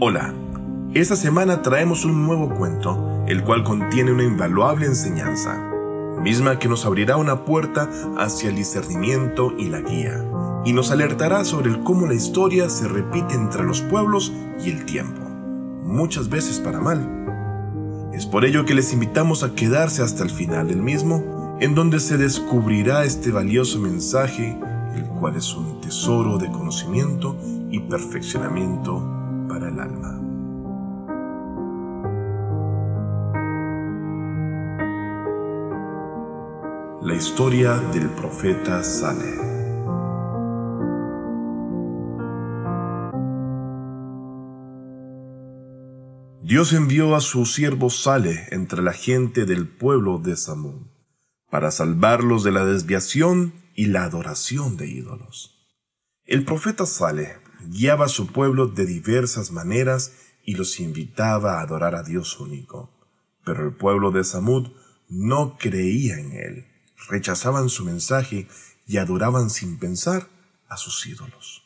Hola, 0.00 0.32
esta 0.94 1.16
semana 1.16 1.60
traemos 1.60 2.04
un 2.04 2.24
nuevo 2.24 2.54
cuento, 2.54 3.24
el 3.26 3.42
cual 3.42 3.64
contiene 3.64 4.12
una 4.12 4.22
invaluable 4.22 4.86
enseñanza, 4.86 5.60
misma 6.22 6.60
que 6.60 6.68
nos 6.68 6.86
abrirá 6.86 7.16
una 7.16 7.44
puerta 7.44 7.90
hacia 8.16 8.50
el 8.50 8.54
discernimiento 8.54 9.52
y 9.58 9.64
la 9.64 9.80
guía, 9.80 10.24
y 10.64 10.72
nos 10.72 10.92
alertará 10.92 11.44
sobre 11.44 11.82
cómo 11.82 12.06
la 12.06 12.14
historia 12.14 12.70
se 12.70 12.86
repite 12.86 13.34
entre 13.34 13.64
los 13.64 13.80
pueblos 13.80 14.32
y 14.64 14.70
el 14.70 14.84
tiempo, 14.84 15.20
muchas 15.82 16.28
veces 16.28 16.60
para 16.60 16.78
mal. 16.78 18.12
Es 18.14 18.24
por 18.24 18.44
ello 18.44 18.64
que 18.64 18.74
les 18.74 18.92
invitamos 18.92 19.42
a 19.42 19.56
quedarse 19.56 20.04
hasta 20.04 20.22
el 20.22 20.30
final 20.30 20.68
del 20.68 20.80
mismo, 20.80 21.58
en 21.60 21.74
donde 21.74 21.98
se 21.98 22.16
descubrirá 22.18 23.02
este 23.02 23.32
valioso 23.32 23.80
mensaje, 23.80 24.56
el 24.94 25.06
cual 25.18 25.34
es 25.34 25.52
un 25.56 25.80
tesoro 25.80 26.38
de 26.38 26.48
conocimiento 26.52 27.36
y 27.72 27.80
perfeccionamiento 27.80 29.17
para 29.48 29.68
el 29.68 29.80
alma. 29.80 30.14
La 37.02 37.14
historia 37.14 37.74
del 37.92 38.10
profeta 38.10 38.84
Saleh. 38.84 39.48
Dios 46.42 46.72
envió 46.72 47.14
a 47.14 47.20
su 47.20 47.46
siervo 47.46 47.90
Saleh 47.90 48.46
entre 48.50 48.82
la 48.82 48.92
gente 48.92 49.44
del 49.44 49.68
pueblo 49.68 50.18
de 50.18 50.36
Samud 50.36 50.86
para 51.50 51.70
salvarlos 51.70 52.44
de 52.44 52.52
la 52.52 52.64
desviación 52.64 53.54
y 53.74 53.86
la 53.86 54.04
adoración 54.04 54.76
de 54.76 54.88
ídolos. 54.88 55.54
El 56.24 56.44
profeta 56.44 56.84
Saleh 56.84 57.47
guiaba 57.70 58.06
a 58.06 58.08
su 58.08 58.28
pueblo 58.28 58.66
de 58.66 58.86
diversas 58.86 59.52
maneras 59.52 60.12
y 60.44 60.54
los 60.54 60.80
invitaba 60.80 61.58
a 61.58 61.62
adorar 61.62 61.94
a 61.94 62.02
Dios 62.02 62.40
único. 62.40 62.90
Pero 63.44 63.64
el 63.66 63.74
pueblo 63.74 64.10
de 64.10 64.24
Samud 64.24 64.68
no 65.08 65.56
creía 65.58 66.18
en 66.18 66.32
él, 66.32 66.66
rechazaban 67.08 67.68
su 67.68 67.84
mensaje 67.84 68.48
y 68.86 68.96
adoraban 68.96 69.50
sin 69.50 69.78
pensar 69.78 70.28
a 70.68 70.76
sus 70.76 71.06
ídolos. 71.06 71.62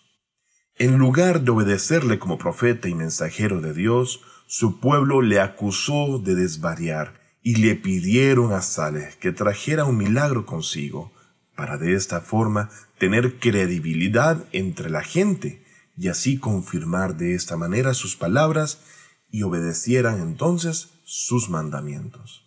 En 0.76 0.98
lugar 0.98 1.42
de 1.42 1.50
obedecerle 1.50 2.18
como 2.18 2.38
profeta 2.38 2.88
y 2.88 2.94
mensajero 2.94 3.60
de 3.60 3.72
Dios, 3.72 4.20
su 4.46 4.80
pueblo 4.80 5.22
le 5.22 5.40
acusó 5.40 6.18
de 6.18 6.34
desvariar 6.34 7.20
y 7.42 7.56
le 7.56 7.76
pidieron 7.76 8.52
a 8.52 8.62
Saleh 8.62 9.14
que 9.20 9.32
trajera 9.32 9.84
un 9.84 9.96
milagro 9.96 10.46
consigo, 10.46 11.12
para 11.54 11.76
de 11.76 11.94
esta 11.94 12.20
forma 12.20 12.70
tener 12.98 13.38
credibilidad 13.38 14.44
entre 14.52 14.90
la 14.90 15.02
gente 15.02 15.61
y 15.96 16.08
así 16.08 16.38
confirmar 16.38 17.16
de 17.16 17.34
esta 17.34 17.56
manera 17.56 17.94
sus 17.94 18.16
palabras 18.16 18.80
y 19.30 19.42
obedecieran 19.42 20.20
entonces 20.20 20.90
sus 21.04 21.48
mandamientos. 21.48 22.44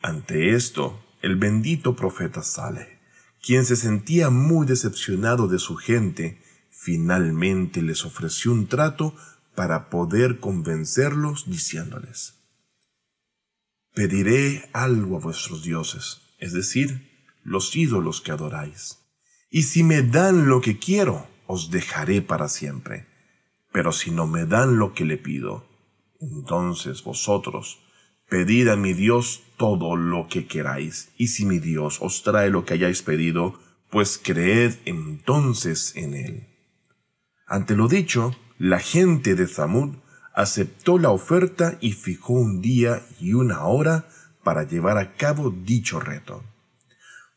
Ante 0.00 0.54
esto, 0.54 1.02
el 1.22 1.36
bendito 1.36 1.96
profeta 1.96 2.42
Sale, 2.42 2.98
quien 3.42 3.64
se 3.64 3.76
sentía 3.76 4.30
muy 4.30 4.66
decepcionado 4.66 5.48
de 5.48 5.58
su 5.58 5.76
gente, 5.76 6.40
finalmente 6.70 7.82
les 7.82 8.04
ofreció 8.04 8.52
un 8.52 8.66
trato 8.66 9.14
para 9.54 9.90
poder 9.90 10.38
convencerlos 10.38 11.50
diciéndoles, 11.50 12.34
Pediré 13.94 14.70
algo 14.72 15.16
a 15.16 15.20
vuestros 15.20 15.64
dioses, 15.64 16.20
es 16.38 16.52
decir, 16.52 17.10
los 17.42 17.74
ídolos 17.74 18.20
que 18.20 18.30
adoráis, 18.30 18.98
y 19.50 19.62
si 19.64 19.82
me 19.82 20.02
dan 20.02 20.48
lo 20.48 20.60
que 20.60 20.78
quiero, 20.78 21.26
os 21.48 21.70
dejaré 21.70 22.22
para 22.22 22.48
siempre. 22.48 23.06
Pero 23.72 23.90
si 23.90 24.12
no 24.12 24.28
me 24.28 24.46
dan 24.46 24.78
lo 24.78 24.94
que 24.94 25.04
le 25.04 25.16
pido, 25.16 25.66
entonces 26.20 27.02
vosotros 27.02 27.80
pedid 28.28 28.68
a 28.68 28.76
mi 28.76 28.92
Dios 28.92 29.42
todo 29.56 29.96
lo 29.96 30.28
que 30.28 30.46
queráis, 30.46 31.10
y 31.16 31.28
si 31.28 31.46
mi 31.46 31.58
Dios 31.58 31.98
os 32.00 32.22
trae 32.22 32.50
lo 32.50 32.64
que 32.64 32.74
hayáis 32.74 33.02
pedido, 33.02 33.58
pues 33.90 34.20
creed 34.22 34.74
entonces 34.84 35.96
en 35.96 36.14
él. 36.14 36.46
Ante 37.46 37.74
lo 37.74 37.88
dicho, 37.88 38.36
la 38.58 38.78
gente 38.78 39.34
de 39.34 39.46
Zamud 39.46 39.96
aceptó 40.34 40.98
la 40.98 41.10
oferta 41.10 41.78
y 41.80 41.92
fijó 41.92 42.34
un 42.34 42.60
día 42.60 43.02
y 43.18 43.32
una 43.32 43.64
hora 43.64 44.08
para 44.44 44.64
llevar 44.64 44.98
a 44.98 45.16
cabo 45.16 45.50
dicho 45.50 45.98
reto. 45.98 46.44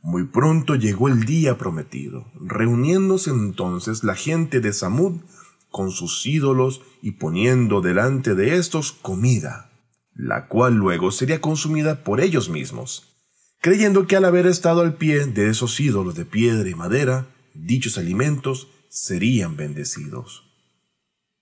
Muy 0.02 0.26
pronto 0.26 0.76
llegó 0.76 1.10
el 1.10 1.26
día 1.26 1.58
prometido, 1.58 2.32
reuniéndose 2.40 3.30
entonces 3.30 4.04
la 4.04 4.16
gente 4.16 4.60
de 4.60 4.74
Samud 4.74 5.22
con 5.70 5.92
sus 5.92 6.26
ídolos 6.26 6.82
y 7.02 7.12
poniendo 7.12 7.82
delante 7.82 8.34
de 8.34 8.58
estos 8.58 8.92
comida, 8.92 9.72
la 10.14 10.48
cual 10.48 10.76
luego 10.76 11.12
sería 11.12 11.40
consumida 11.40 12.04
por 12.04 12.20
ellos 12.20 12.50
mismos, 12.50 13.16
creyendo 13.62 14.08
que 14.08 14.16
al 14.16 14.26
haber 14.26 14.48
estado 14.48 14.82
al 14.82 14.96
pie 14.96 15.28
de 15.28 15.50
esos 15.50 15.80
ídolos 15.80 16.16
de 16.16 16.26
piedra 16.26 16.68
y 16.68 16.76
madera, 16.76 17.28
dichos 17.54 17.98
alimentos 17.98 18.70
serían 18.90 19.56
bendecidos. 19.56 20.44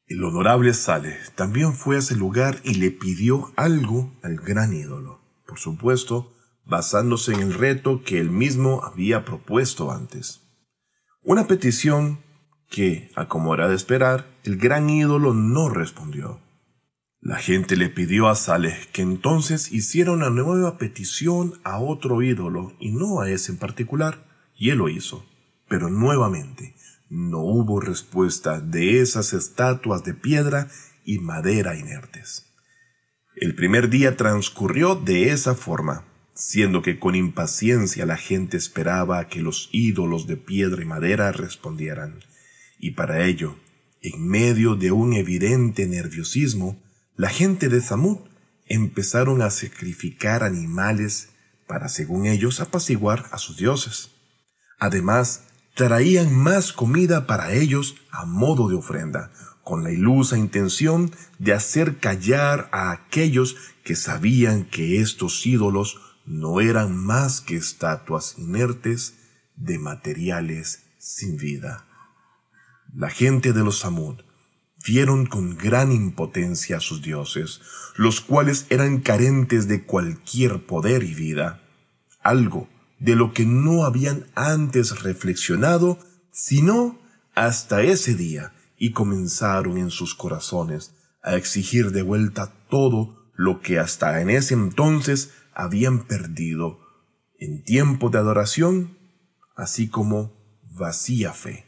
El 0.06 0.24
honorable 0.24 0.74
Sale 0.74 1.18
también 1.36 1.74
fue 1.74 1.96
a 1.96 2.00
ese 2.00 2.16
lugar 2.16 2.59
y 2.64 2.75
le 2.75 2.92
pidió 2.92 3.53
algo 3.56 4.12
al 4.22 4.38
gran 4.38 4.74
ídolo. 4.74 5.22
Por 5.48 5.59
supuesto, 5.59 6.36
basándose 6.69 7.34
en 7.34 7.41
el 7.41 7.53
reto 7.53 8.03
que 8.03 8.19
él 8.19 8.30
mismo 8.30 8.84
había 8.84 9.25
propuesto 9.25 9.91
antes. 9.91 10.41
Una 11.22 11.47
petición 11.47 12.19
que, 12.69 13.12
a 13.16 13.28
como 13.28 13.53
era 13.53 13.68
de 13.68 13.75
esperar, 13.75 14.28
el 14.44 14.57
gran 14.57 14.90
ídolo 14.90 15.34
no 15.34 15.69
respondió. 15.69 16.40
La 17.22 17.38
gente 17.38 17.75
le 17.75 17.90
pidió 17.90 18.30
a 18.30 18.35
Saleh 18.35 18.88
que 18.94 19.02
entonces 19.02 19.72
hiciera 19.74 20.12
una 20.12 20.30
nueva 20.30 20.78
petición 20.78 21.59
a 21.63 21.80
otro 21.80 22.22
ídolo 22.22 22.74
y 22.80 22.91
no 22.91 23.19
a 23.19 23.30
ese 23.30 23.51
en 23.51 23.57
particular, 23.57 24.25
y 24.56 24.69
él 24.69 24.78
lo 24.78 24.88
hizo. 24.88 25.25
Pero 25.68 25.90
nuevamente 25.90 26.75
no 27.09 27.40
hubo 27.40 27.81
respuesta 27.81 28.62
de 28.62 29.01
esas 29.01 29.34
estatuas 29.34 30.03
de 30.03 30.13
piedra 30.13 30.69
y 31.03 31.19
madera 31.19 31.75
inertes. 31.75 32.46
El 33.36 33.56
primer 33.56 33.90
día 33.90 34.16
transcurrió 34.16 34.96
de 34.96 35.31
esa 35.31 35.56
forma, 35.56 36.06
siendo 36.39 36.81
que 36.81 37.00
con 37.00 37.16
impaciencia 37.16 38.05
la 38.05 38.16
gente 38.16 38.55
esperaba 38.55 39.27
que 39.27 39.41
los 39.41 39.67
ídolos 39.73 40.25
de 40.25 40.38
piedra 40.38 40.81
y 40.81 40.85
madera 40.85 41.33
respondieran, 41.33 42.23
y 42.79 42.91
para 42.91 43.25
ello, 43.25 43.57
en 44.01 44.25
medio 44.25 44.75
de 44.75 44.94
un 44.94 45.11
evidente 45.13 45.85
nerviosismo, 45.85 46.81
la 47.17 47.27
gente 47.27 47.67
de 47.67 47.81
Zamud 47.81 48.19
empezaron 48.67 49.41
a 49.41 49.50
sacrificar 49.50 50.44
animales 50.44 51.27
para, 51.67 51.89
según 51.89 52.25
ellos, 52.25 52.61
apaciguar 52.61 53.25
a 53.31 53.38
sus 53.38 53.57
dioses. 53.57 54.11
Además, 54.79 55.44
traían 55.75 56.33
más 56.33 56.71
comida 56.71 57.27
para 57.27 57.51
ellos 57.51 57.95
a 58.11 58.25
modo 58.25 58.69
de 58.69 58.75
ofrenda, 58.75 59.33
con 59.66 59.83
la 59.83 59.91
ilusa 59.91 60.38
intención 60.38 61.11
de 61.38 61.51
hacer 61.51 61.97
callar 61.97 62.69
a 62.71 62.91
aquellos 62.91 63.57
que 63.83 63.97
sabían 63.97 64.63
que 64.63 65.01
estos 65.01 65.45
ídolos 65.45 66.09
no 66.29 66.62
eran 66.62 66.95
más 66.95 67.41
que 67.41 67.56
estatuas 67.57 68.35
inertes 68.38 69.16
de 69.56 69.79
materiales 69.79 70.84
sin 71.00 71.38
vida. 71.38 71.88
La 72.94 73.09
gente 73.09 73.51
de 73.51 73.63
los 73.63 73.79
Samud 73.79 74.22
vieron 74.85 75.25
con 75.25 75.57
gran 75.57 75.91
impotencia 75.91 76.78
a 76.78 76.81
sus 76.81 77.01
dioses, 77.01 77.62
los 77.95 78.22
cuales 78.22 78.68
eran 78.69 79.00
carentes 79.00 79.68
de 79.68 79.84
cualquier 79.84 80.66
poder 80.68 81.03
y 81.03 81.16
vida, 81.16 81.63
algo 82.22 82.69
de 83.00 83.16
lo 83.16 83.34
que 83.34 83.45
no 83.45 83.84
habían 83.84 84.28
antes 84.35 85.01
reflexionado, 85.01 85.97
sino 86.31 87.00
hasta 87.34 87.81
ese 87.81 88.13
día, 88.13 88.53
y 88.78 88.91
comenzaron 88.91 89.79
en 89.79 89.89
sus 89.89 90.13
corazones 90.13 90.94
a 91.24 91.36
exigir 91.36 91.92
de 91.92 92.04
vuelta 92.04 92.54
todo 92.69 93.31
lo 93.36 93.62
que 93.62 93.80
hasta 93.80 94.21
en 94.21 94.30
ese 94.30 94.54
entonces 94.54 95.31
habían 95.59 96.00
perdido 96.00 96.79
en 97.38 97.65
tiempo 97.65 98.09
de 98.09 98.17
adoración, 98.17 98.97
así 99.57 99.89
como 99.89 100.31
vacía 100.71 101.33
fe. 101.33 101.65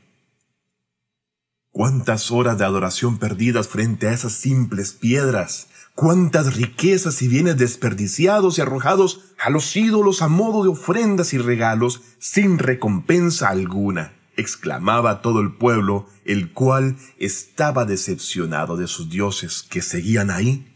Cuántas 1.71 2.31
horas 2.31 2.57
de 2.57 2.63
adoración 2.63 3.17
perdidas 3.17 3.67
frente 3.67 4.07
a 4.07 4.13
esas 4.13 4.31
simples 4.31 4.93
piedras, 4.93 5.67
cuántas 5.93 6.55
riquezas 6.55 7.21
y 7.21 7.27
bienes 7.27 7.57
desperdiciados 7.57 8.57
y 8.57 8.61
arrojados 8.61 9.33
a 9.37 9.49
los 9.49 9.75
ídolos 9.75 10.21
a 10.21 10.29
modo 10.29 10.63
de 10.63 10.69
ofrendas 10.69 11.33
y 11.33 11.37
regalos 11.37 12.01
sin 12.17 12.59
recompensa 12.59 13.49
alguna, 13.49 14.13
exclamaba 14.37 15.21
todo 15.21 15.41
el 15.41 15.53
pueblo, 15.53 16.07
el 16.23 16.53
cual 16.53 16.95
estaba 17.17 17.83
decepcionado 17.83 18.77
de 18.77 18.87
sus 18.87 19.09
dioses 19.09 19.63
que 19.63 19.81
seguían 19.81 20.31
ahí, 20.31 20.73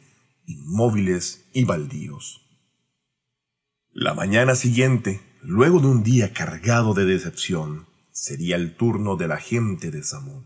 inmóviles 0.48 1.46
y 1.54 1.64
baldíos. 1.64 2.45
La 3.98 4.14
mañana 4.14 4.56
siguiente, 4.56 5.22
luego 5.42 5.80
de 5.80 5.88
un 5.88 6.04
día 6.04 6.34
cargado 6.34 6.94
de 6.94 7.06
decepción, 7.06 7.88
sería 8.12 8.58
el 8.58 8.76
turno 8.76 9.16
de 9.16 9.30
la 9.30 9.38
gente 9.38 9.90
de 9.90 10.04
Samud, 10.04 10.44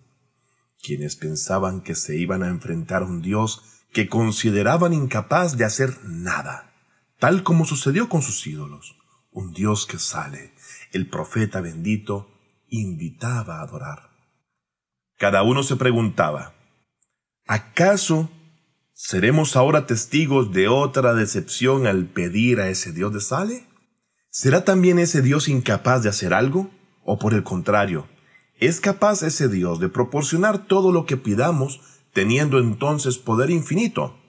quienes 0.84 1.16
pensaban 1.16 1.82
que 1.82 1.96
se 1.96 2.16
iban 2.16 2.44
a 2.44 2.48
enfrentar 2.48 3.02
a 3.02 3.06
un 3.08 3.24
Dios 3.24 3.64
que 3.92 4.08
consideraban 4.08 4.94
incapaz 4.94 5.58
de 5.58 5.66
hacer 5.66 5.98
nada, 6.04 6.76
tal 7.18 7.42
como 7.42 7.66
sucedió 7.66 8.08
con 8.08 8.22
sus 8.22 8.46
ídolos. 8.46 8.96
Un 9.32 9.52
Dios 9.52 9.88
que 9.88 9.98
sale, 9.98 10.54
el 10.92 11.10
profeta 11.10 11.60
bendito, 11.60 12.30
invitaba 12.68 13.62
a 13.62 13.64
adorar. 13.64 14.12
Cada 15.18 15.42
uno 15.42 15.64
se 15.64 15.76
preguntaba, 15.76 16.54
¿acaso 17.48 18.30
seremos 19.02 19.56
ahora 19.56 19.88
testigos 19.88 20.52
de 20.52 20.68
otra 20.68 21.14
decepción 21.14 21.88
al 21.88 22.08
pedir 22.08 22.60
a 22.60 22.68
ese 22.68 22.92
Dios 22.92 23.14
de 23.14 23.22
sale? 23.22 23.66
¿Será 24.30 24.66
también 24.66 25.00
ese 25.00 25.22
Dios 25.22 25.48
incapaz 25.48 26.04
de 26.04 26.10
hacer 26.10 26.34
algo? 26.34 26.70
¿O 27.06 27.18
por 27.18 27.34
el 27.34 27.44
contrario, 27.44 28.08
es 28.60 28.82
capaz 28.82 29.24
ese 29.24 29.48
Dios 29.48 29.80
de 29.80 29.88
proporcionar 29.88 30.68
todo 30.68 30.92
lo 30.92 31.06
que 31.06 31.16
pidamos, 31.16 31.80
teniendo 32.12 32.60
entonces 32.60 33.18
poder 33.18 33.52
infinito? 33.52 34.20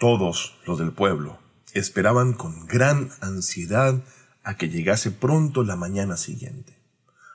Todos 0.00 0.58
los 0.66 0.80
del 0.80 0.90
pueblo 0.90 1.38
esperaban 1.74 2.32
con 2.32 2.66
gran 2.66 3.10
ansiedad 3.20 4.02
a 4.42 4.56
que 4.56 4.68
llegase 4.68 5.12
pronto 5.12 5.62
la 5.62 5.76
mañana 5.76 6.16
siguiente. 6.16 6.76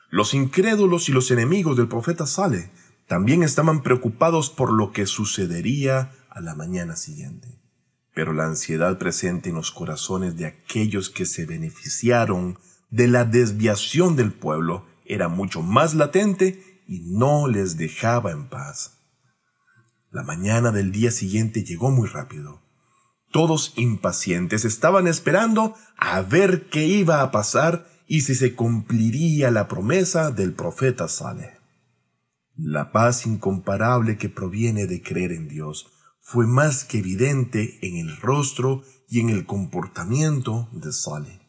Los 0.10 0.34
incrédulos 0.34 1.08
y 1.08 1.14
los 1.14 1.32
enemigos 1.32 1.78
del 1.78 1.88
profeta 1.88 2.26
Sale 2.26 2.72
también 3.10 3.44
estaban 3.44 3.84
preocupados 3.84 4.50
por 4.50 4.72
lo 4.72 4.94
que 4.94 5.06
sucedería 5.06 6.14
a 6.30 6.40
la 6.40 6.56
mañana 6.56 6.96
siguiente 6.96 7.60
pero 8.20 8.34
la 8.34 8.48
ansiedad 8.48 8.98
presente 8.98 9.48
en 9.48 9.56
los 9.56 9.72
corazones 9.72 10.36
de 10.36 10.46
aquellos 10.46 11.10
que 11.10 11.26
se 11.26 11.46
beneficiaron 11.46 12.60
de 12.90 13.08
la 13.08 13.24
desviación 13.24 14.18
del 14.18 14.34
pueblo 14.34 14.86
era 15.06 15.30
mucho 15.30 15.62
más 15.62 15.96
latente 15.96 16.84
y 16.86 17.00
no 17.00 17.48
les 17.48 17.78
dejaba 17.78 18.32
en 18.32 18.50
paz. 18.50 18.98
La 20.12 20.24
mañana 20.24 20.72
del 20.72 20.92
día 20.92 21.12
siguiente 21.12 21.64
llegó 21.64 21.92
muy 21.92 22.10
rápido. 22.10 22.62
Todos 23.32 23.72
impacientes 23.78 24.66
estaban 24.66 25.08
esperando 25.08 25.76
a 25.96 26.22
ver 26.22 26.68
qué 26.68 26.86
iba 26.88 27.22
a 27.22 27.32
pasar 27.32 27.88
y 28.06 28.22
si 28.22 28.36
se 28.36 28.54
cumpliría 28.54 29.50
la 29.50 29.70
promesa 29.70 30.32
del 30.32 30.52
profeta 30.52 31.08
Saleh. 31.08 31.59
La 32.62 32.92
paz 32.92 33.26
incomparable 33.26 34.18
que 34.18 34.28
proviene 34.28 34.86
de 34.86 35.02
creer 35.02 35.32
en 35.32 35.48
Dios 35.48 35.88
fue 36.20 36.46
más 36.46 36.84
que 36.84 36.98
evidente 37.00 37.80
en 37.82 37.96
el 37.96 38.18
rostro 38.18 38.84
y 39.08 39.22
en 39.22 39.30
el 39.30 39.46
comportamiento 39.46 40.68
de 40.74 40.92
Saleh. 40.92 41.40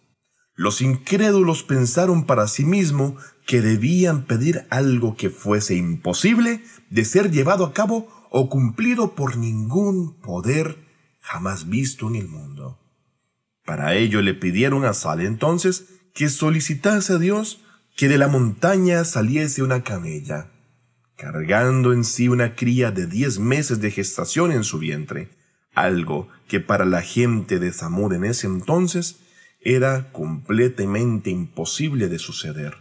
Los 0.55 0.81
incrédulos 0.81 1.65
pensaron 1.65 2.27
para 2.27 2.47
sí 2.47 2.65
mismos 2.65 3.15
que 3.45 3.61
debían 3.61 4.25
pedir 4.27 4.69
algo 4.71 5.17
que 5.17 5.31
fuese 5.31 5.75
imposible 5.75 6.63
de 6.91 7.05
ser 7.05 7.33
llevado 7.33 7.65
a 7.67 7.73
cabo 7.73 8.09
o 8.31 8.49
cumplido 8.49 9.17
por 9.17 9.37
ningún 9.37 10.21
poder 10.21 10.79
jamás 11.19 11.69
visto 11.69 12.07
en 12.07 12.15
el 12.15 12.29
mundo. 12.29 12.79
Para 13.65 13.97
ello 13.97 14.23
le 14.23 14.35
pidieron 14.35 14.85
a 14.85 14.95
Saleh 14.95 15.27
entonces 15.27 15.87
que 16.15 16.29
solicitase 16.29 17.15
a 17.15 17.19
Dios 17.19 17.65
que 17.97 18.07
de 18.07 18.17
la 18.17 18.29
montaña 18.29 19.05
saliese 19.05 19.65
una 19.65 19.83
camella 19.83 20.53
cargando 21.21 21.93
en 21.93 22.05
sí 22.05 22.29
una 22.29 22.55
cría 22.55 22.93
de 22.93 23.07
diez 23.07 23.39
meses 23.39 23.79
de 23.81 23.91
gestación 23.91 24.53
en 24.53 24.65
su 24.65 24.79
vientre, 24.79 25.29
algo 25.75 26.29
que 26.49 26.61
para 26.61 26.87
la 26.87 27.03
gente 27.03 27.59
de 27.59 27.73
Zamud 27.73 28.15
en 28.15 28.25
ese 28.25 28.47
entonces 28.47 29.21
era 29.61 30.13
completamente 30.13 31.29
imposible 31.29 32.09
de 32.09 32.19
suceder. 32.19 32.79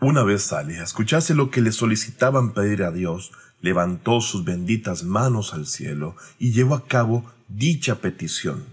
Una 0.00 0.22
vez 0.22 0.44
Sale 0.44 0.80
escuchase 0.82 1.34
lo 1.34 1.50
que 1.50 1.60
le 1.60 1.72
solicitaban 1.72 2.54
pedir 2.54 2.82
a 2.82 2.90
Dios, 2.90 3.32
levantó 3.60 4.22
sus 4.22 4.46
benditas 4.46 5.04
manos 5.04 5.52
al 5.52 5.66
cielo 5.66 6.16
y 6.38 6.52
llevó 6.52 6.74
a 6.74 6.86
cabo 6.86 7.30
dicha 7.48 8.00
petición, 8.00 8.64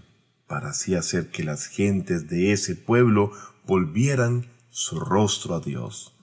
para 0.46 0.70
así 0.70 0.94
hacer 0.94 1.28
que 1.28 1.44
las 1.44 1.66
gentes 1.66 2.30
de 2.30 2.52
ese 2.52 2.76
pueblo 2.76 3.30
volvieran 3.66 4.46
su 4.70 5.00
rostro 5.00 5.54
a 5.54 5.60
Dios. 5.60 6.13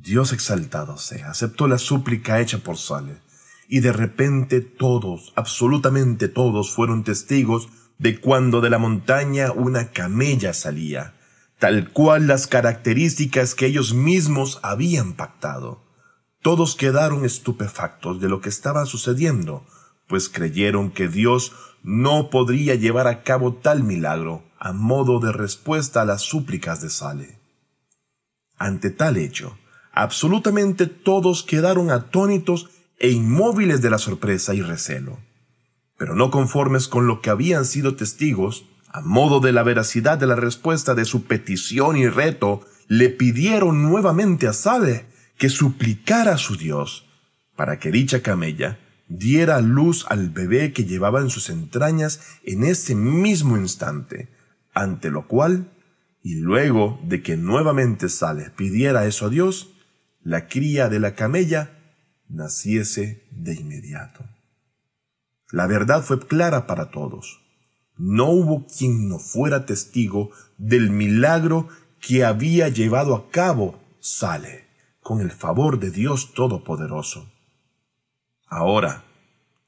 Dios 0.00 0.32
exaltado 0.32 0.98
sea, 0.98 1.30
aceptó 1.30 1.66
la 1.66 1.78
súplica 1.78 2.40
hecha 2.40 2.58
por 2.58 2.78
Sale, 2.78 3.20
y 3.68 3.80
de 3.80 3.92
repente 3.92 4.60
todos, 4.60 5.32
absolutamente 5.36 6.28
todos, 6.28 6.74
fueron 6.74 7.02
testigos 7.02 7.68
de 7.98 8.20
cuando 8.20 8.60
de 8.60 8.70
la 8.70 8.78
montaña 8.78 9.52
una 9.52 9.90
camella 9.90 10.52
salía, 10.52 11.14
tal 11.58 11.90
cual 11.90 12.26
las 12.26 12.46
características 12.46 13.54
que 13.54 13.66
ellos 13.66 13.94
mismos 13.94 14.60
habían 14.62 15.14
pactado. 15.14 15.82
Todos 16.42 16.76
quedaron 16.76 17.24
estupefactos 17.24 18.20
de 18.20 18.28
lo 18.28 18.40
que 18.40 18.50
estaba 18.50 18.86
sucediendo, 18.86 19.66
pues 20.06 20.28
creyeron 20.28 20.90
que 20.90 21.08
Dios 21.08 21.52
no 21.82 22.30
podría 22.30 22.74
llevar 22.74 23.08
a 23.08 23.22
cabo 23.22 23.54
tal 23.54 23.82
milagro 23.82 24.44
a 24.58 24.72
modo 24.72 25.18
de 25.18 25.32
respuesta 25.32 26.02
a 26.02 26.04
las 26.04 26.22
súplicas 26.22 26.80
de 26.80 26.90
Sale. 26.90 27.38
Ante 28.58 28.90
tal 28.90 29.16
hecho, 29.16 29.58
absolutamente 29.96 30.86
todos 30.86 31.42
quedaron 31.42 31.90
atónitos 31.90 32.68
e 32.98 33.10
inmóviles 33.10 33.80
de 33.80 33.90
la 33.90 33.98
sorpresa 33.98 34.54
y 34.54 34.60
recelo. 34.60 35.18
Pero 35.96 36.14
no 36.14 36.30
conformes 36.30 36.86
con 36.86 37.06
lo 37.06 37.22
que 37.22 37.30
habían 37.30 37.64
sido 37.64 37.96
testigos, 37.96 38.66
a 38.88 39.00
modo 39.00 39.40
de 39.40 39.52
la 39.52 39.62
veracidad 39.62 40.18
de 40.18 40.26
la 40.26 40.36
respuesta 40.36 40.94
de 40.94 41.06
su 41.06 41.24
petición 41.24 41.96
y 41.96 42.08
reto, 42.08 42.60
le 42.88 43.08
pidieron 43.08 43.82
nuevamente 43.82 44.46
a 44.46 44.52
Sale 44.52 45.06
que 45.38 45.48
suplicara 45.48 46.34
a 46.34 46.38
su 46.38 46.56
Dios 46.56 47.06
para 47.56 47.78
que 47.78 47.90
dicha 47.90 48.20
camella 48.20 48.78
diera 49.08 49.60
luz 49.62 50.04
al 50.10 50.28
bebé 50.28 50.74
que 50.74 50.84
llevaba 50.84 51.20
en 51.20 51.30
sus 51.30 51.48
entrañas 51.48 52.20
en 52.44 52.64
ese 52.64 52.94
mismo 52.94 53.56
instante, 53.56 54.28
ante 54.74 55.10
lo 55.10 55.26
cual, 55.26 55.72
y 56.22 56.34
luego 56.34 57.00
de 57.04 57.22
que 57.22 57.38
nuevamente 57.38 58.10
Sale 58.10 58.50
pidiera 58.50 59.06
eso 59.06 59.26
a 59.26 59.28
Dios, 59.30 59.75
la 60.26 60.48
cría 60.48 60.88
de 60.88 60.98
la 60.98 61.14
camella 61.14 61.70
naciese 62.28 63.28
de 63.30 63.54
inmediato. 63.54 64.24
La 65.52 65.68
verdad 65.68 66.02
fue 66.02 66.18
clara 66.18 66.66
para 66.66 66.90
todos. 66.90 67.44
No 67.96 68.30
hubo 68.30 68.66
quien 68.66 69.08
no 69.08 69.20
fuera 69.20 69.66
testigo 69.66 70.32
del 70.58 70.90
milagro 70.90 71.68
que 72.00 72.24
había 72.24 72.68
llevado 72.68 73.14
a 73.14 73.30
cabo 73.30 73.80
Sale 74.00 74.66
con 75.00 75.20
el 75.20 75.30
favor 75.30 75.78
de 75.78 75.92
Dios 75.92 76.34
Todopoderoso. 76.34 77.32
Ahora 78.48 79.04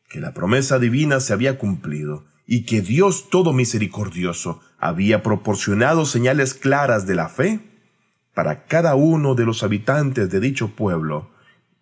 que 0.09 0.21
la 0.21 0.35
promesa 0.35 0.81
divina 0.81 1.21
se 1.21 1.35
había 1.35 1.57
cumplido 1.57 2.27
y 2.49 2.65
que 2.67 2.81
Dios 2.81 3.31
Todo 3.31 3.53
Misericordioso 3.53 4.61
había 4.77 5.23
proporcionado 5.23 6.05
señales 6.05 6.55
claras 6.55 7.07
de 7.07 7.15
la 7.15 7.29
fe, 7.29 7.68
para 8.39 8.67
cada 8.67 8.95
uno 8.95 9.35
de 9.35 9.45
los 9.45 9.65
habitantes 9.65 10.31
de 10.31 10.39
dicho 10.39 10.69
pueblo. 10.69 11.29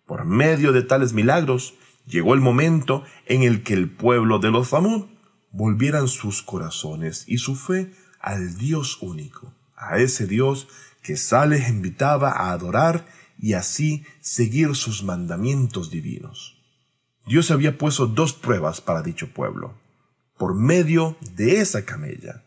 Por 0.07 0.25
medio 0.25 0.71
de 0.71 0.81
tales 0.81 1.13
milagros, 1.13 1.75
llegó 2.07 2.33
el 2.33 2.41
momento 2.41 3.03
en 3.27 3.43
el 3.43 3.61
que 3.61 3.75
el 3.75 3.91
pueblo 3.91 4.39
de 4.39 4.49
los 4.49 4.69
Zamud 4.69 5.05
volvieran 5.51 6.07
sus 6.07 6.41
corazones 6.41 7.25
y 7.27 7.37
su 7.37 7.55
fe 7.55 7.93
al 8.19 8.57
Dios 8.57 8.97
único, 9.03 9.53
a 9.75 9.99
ese 9.99 10.25
Dios 10.25 10.67
que 11.03 11.15
Sales 11.15 11.69
invitaba 11.69 12.31
a 12.31 12.53
adorar 12.53 13.05
y 13.37 13.53
así 13.53 14.03
seguir 14.19 14.75
sus 14.75 15.03
mandamientos 15.03 15.91
divinos. 15.91 16.57
Dios 17.27 17.51
había 17.51 17.77
puesto 17.77 18.07
dos 18.07 18.33
pruebas 18.33 18.81
para 18.81 19.03
dicho 19.03 19.31
pueblo, 19.31 19.75
por 20.39 20.55
medio 20.55 21.17
de 21.35 21.59
esa 21.59 21.85
camella. 21.85 22.43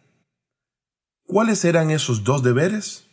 ¿Cuáles 1.28 1.64
eran 1.64 1.92
esos 1.92 2.24
dos 2.24 2.42
deberes? 2.42 3.06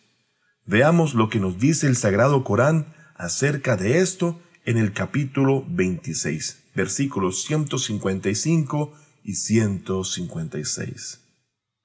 Veamos 0.67 1.15
lo 1.15 1.29
que 1.29 1.41
nos 1.41 1.59
dice 1.59 1.87
el 1.87 1.97
Sagrado 1.97 2.45
Corán 2.45 2.87
acerca 3.17 3.77
de 3.77 3.99
esto 3.99 4.41
en 4.65 4.79
el 4.79 4.93
capítulo 4.93 5.65
26, 5.69 6.71
versículos 6.75 7.43
155 7.43 8.93
y 9.25 9.35
156. 9.35 11.19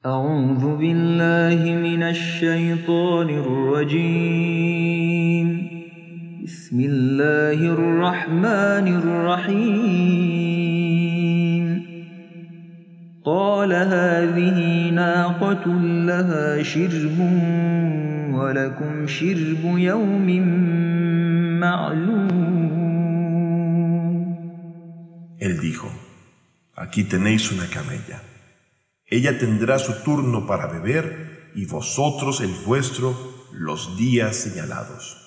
أعوذ 0.05 0.77
بالله 0.77 1.59
من 1.87 2.03
الشيطان 2.03 3.29
الرجيم 3.43 4.67
بسم 6.45 6.79
الله 6.79 7.59
الرحمن 7.73 8.87
الرحيم 9.01 10.60
قال 13.25 13.73
هذه 13.73 14.89
ناقة 14.89 15.65
لها 15.81 16.63
شرب 16.63 17.17
él 25.39 25.59
dijo, 25.59 25.91
aquí 26.75 27.03
tenéis 27.03 27.51
una 27.51 27.67
camella. 27.67 28.21
Ella 29.05 29.39
tendrá 29.39 29.79
su 29.79 30.03
turno 30.03 30.45
para 30.45 30.67
beber 30.67 31.51
y 31.55 31.65
vosotros 31.65 32.41
el 32.41 32.53
vuestro 32.65 33.15
los 33.53 33.97
días 33.97 34.35
señalados. 34.35 35.17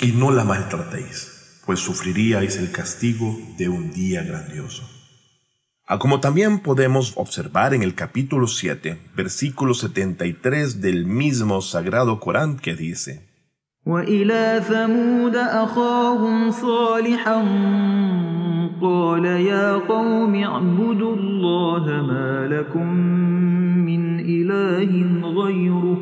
Y 0.00 0.12
no 0.12 0.30
la 0.30 0.44
maltratéis, 0.44 1.62
pues 1.66 1.80
sufriríais 1.80 2.56
el 2.56 2.70
castigo 2.70 3.38
de 3.58 3.68
un 3.68 3.90
día 3.92 4.22
grandioso. 4.22 4.82
A 5.86 5.94
ah, 5.94 5.98
como 5.98 6.20
también 6.20 6.60
podemos 6.60 7.12
observar 7.16 7.74
en 7.74 7.82
el 7.82 7.94
capítulo 7.94 8.46
7, 8.46 8.98
versículo 9.14 9.74
73 9.74 10.80
del 10.80 11.04
mismo 11.04 11.60
sagrado 11.60 12.20
Corán 12.20 12.56
que 12.56 12.74
dice, 12.74 13.34
وإلى 13.86 14.62
ثمود 14.68 15.36
أخاهم 15.36 16.50
صالحا 16.50 17.42
قال 18.80 19.24
يا 19.24 19.72
قوم 19.72 20.34
اعبدوا 20.34 21.16
الله 21.16 21.84
ما 21.86 22.48
لكم 22.50 23.57
من 23.97 24.19
إله 24.19 25.21
غيره. 25.43 25.97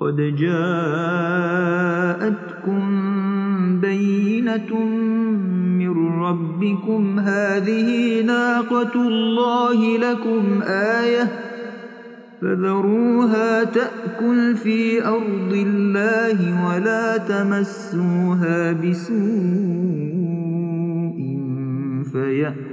قد 0.00 0.16
جاءتكم 0.16 0.80
بينة 3.80 4.84
من 5.78 6.22
ربكم. 6.22 7.18
هذه 7.18 8.22
ناقة 8.22 9.08
الله 9.08 9.98
لكم 9.98 10.62
آيةً. 10.62 11.52
فذروها 12.42 13.64
تأكل 13.64 14.56
في 14.56 15.06
أرض 15.06 15.52
الله 15.52 16.66
ولا 16.66 17.16
تمسوها 17.16 18.72
بسوء 18.72 19.22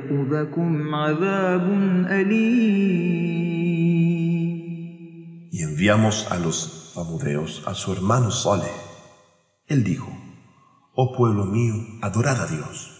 فيأخذكم 0.09 0.95
عذاب 0.95 1.67
أليم 2.11 3.55
Y 5.53 5.63
enviamos 5.63 6.27
a 6.31 6.39
los 6.39 6.91
famudeos 6.95 7.63
a 7.67 7.75
su 7.75 7.93
hermano 7.93 8.33
Saleh. 8.33 8.73
Él 9.69 9.85
dijo, 9.85 10.09
Oh 10.95 11.17
pueblo 11.17 11.45
mío, 11.47 11.75
adorad 12.03 12.41
a 12.41 12.47
Dios. 12.47 12.91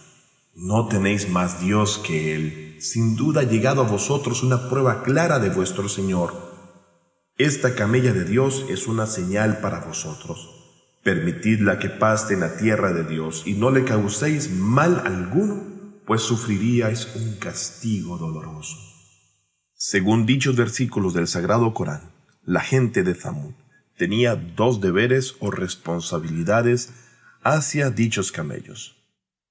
No 0.55 0.87
tenéis 0.87 1.29
más 1.29 1.59
Dios 1.59 1.97
que 1.97 2.33
Él. 2.33 2.77
Sin 2.79 3.17
duda 3.17 3.41
ha 3.41 3.43
llegado 3.43 3.81
a 3.81 3.87
vosotros 3.87 4.41
una 4.41 4.69
prueba 4.69 5.03
clara 5.03 5.39
de 5.39 5.49
vuestro 5.49 5.89
Señor 5.89 6.45
esta 7.37 7.75
camella 7.75 8.13
de 8.13 8.23
Dios 8.23 8.65
es 8.69 8.87
una 8.87 9.07
señal 9.07 9.59
para 9.59 9.81
vosotros. 9.81 10.49
Permitidla 11.03 11.79
que 11.79 11.89
paste 11.89 12.33
en 12.33 12.39
la 12.39 12.55
tierra 12.55 12.93
de 12.93 13.03
Dios 13.03 13.43
y 13.45 13.55
no 13.55 13.71
le 13.71 13.83
causéis 13.83 14.49
mal 14.51 15.03
alguno, 15.05 15.61
pues 16.10 16.22
sufriríais 16.22 17.06
un 17.14 17.36
castigo 17.36 18.18
doloroso. 18.18 18.76
Según 19.76 20.26
dichos 20.26 20.56
versículos 20.56 21.14
del 21.14 21.28
Sagrado 21.28 21.72
Corán, 21.72 22.10
la 22.42 22.62
gente 22.62 23.04
de 23.04 23.14
Zamud 23.14 23.52
tenía 23.96 24.34
dos 24.34 24.80
deberes 24.80 25.36
o 25.38 25.52
responsabilidades 25.52 26.92
hacia 27.44 27.90
dichos 27.90 28.32
camellos. 28.32 28.96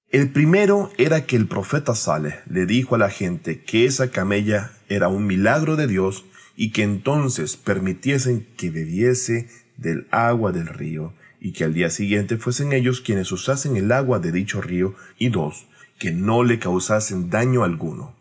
El 0.09 0.33
primero 0.33 0.91
era 0.97 1.25
que 1.25 1.37
el 1.37 1.47
profeta 1.47 1.95
Saleh 1.95 2.41
le 2.49 2.65
dijo 2.65 2.95
a 2.95 2.97
la 2.97 3.09
gente 3.09 3.63
que 3.63 3.85
esa 3.85 4.11
camella 4.11 4.73
era 4.89 5.07
un 5.07 5.27
milagro 5.27 5.77
de 5.77 5.87
Dios 5.87 6.25
y 6.57 6.73
que 6.73 6.83
entonces 6.83 7.55
permitiesen 7.55 8.45
que 8.57 8.69
bebiese 8.69 9.47
del 9.77 10.09
agua 10.11 10.51
del 10.51 10.67
río, 10.67 11.13
y 11.39 11.53
que 11.53 11.63
al 11.63 11.73
día 11.73 11.89
siguiente 11.89 12.35
fuesen 12.35 12.73
ellos 12.73 12.99
quienes 12.99 13.31
usasen 13.31 13.77
el 13.77 13.93
agua 13.93 14.19
de 14.19 14.33
dicho 14.33 14.59
río, 14.59 14.93
y 15.17 15.29
dos, 15.29 15.68
que 15.99 16.11
no 16.11 16.43
le 16.43 16.57
causasen 16.57 17.29
daño 17.29 17.63
alguno, 17.63 18.15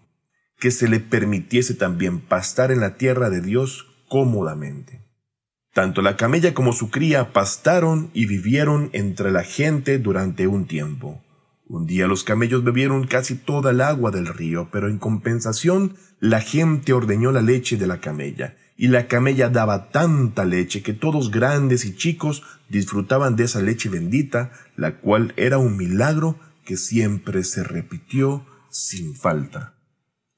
que 0.58 0.70
se 0.70 0.88
le 0.88 1.00
permitiese 1.00 1.74
también 1.74 2.20
pastar 2.20 2.72
en 2.72 2.80
la 2.80 2.96
tierra 2.96 3.30
de 3.30 3.40
Dios 3.40 3.86
cómodamente. 4.08 5.06
Tanto 5.72 6.02
la 6.02 6.16
camella 6.16 6.54
como 6.54 6.72
su 6.72 6.90
cría 6.90 7.32
pastaron 7.32 8.10
y 8.12 8.26
vivieron 8.26 8.90
entre 8.92 9.30
la 9.30 9.44
gente 9.44 9.98
durante 9.98 10.48
un 10.48 10.66
tiempo. 10.66 11.22
Un 11.68 11.86
día 11.86 12.06
los 12.06 12.24
camellos 12.24 12.64
bebieron 12.64 13.06
casi 13.06 13.36
toda 13.36 13.70
el 13.70 13.80
agua 13.80 14.10
del 14.10 14.26
río, 14.26 14.68
pero 14.72 14.88
en 14.88 14.98
compensación 14.98 15.94
la 16.18 16.40
gente 16.40 16.92
ordeñó 16.92 17.30
la 17.30 17.42
leche 17.42 17.76
de 17.76 17.86
la 17.86 18.00
camella, 18.00 18.56
y 18.76 18.88
la 18.88 19.06
camella 19.06 19.50
daba 19.50 19.90
tanta 19.90 20.44
leche 20.44 20.82
que 20.82 20.94
todos 20.94 21.30
grandes 21.30 21.84
y 21.84 21.94
chicos 21.94 22.42
disfrutaban 22.68 23.36
de 23.36 23.44
esa 23.44 23.60
leche 23.60 23.88
bendita, 23.88 24.50
la 24.76 24.96
cual 24.96 25.34
era 25.36 25.58
un 25.58 25.76
milagro 25.76 26.38
que 26.68 26.76
siempre 26.76 27.44
se 27.44 27.64
repitió 27.64 28.44
sin 28.68 29.16
falta. 29.16 29.72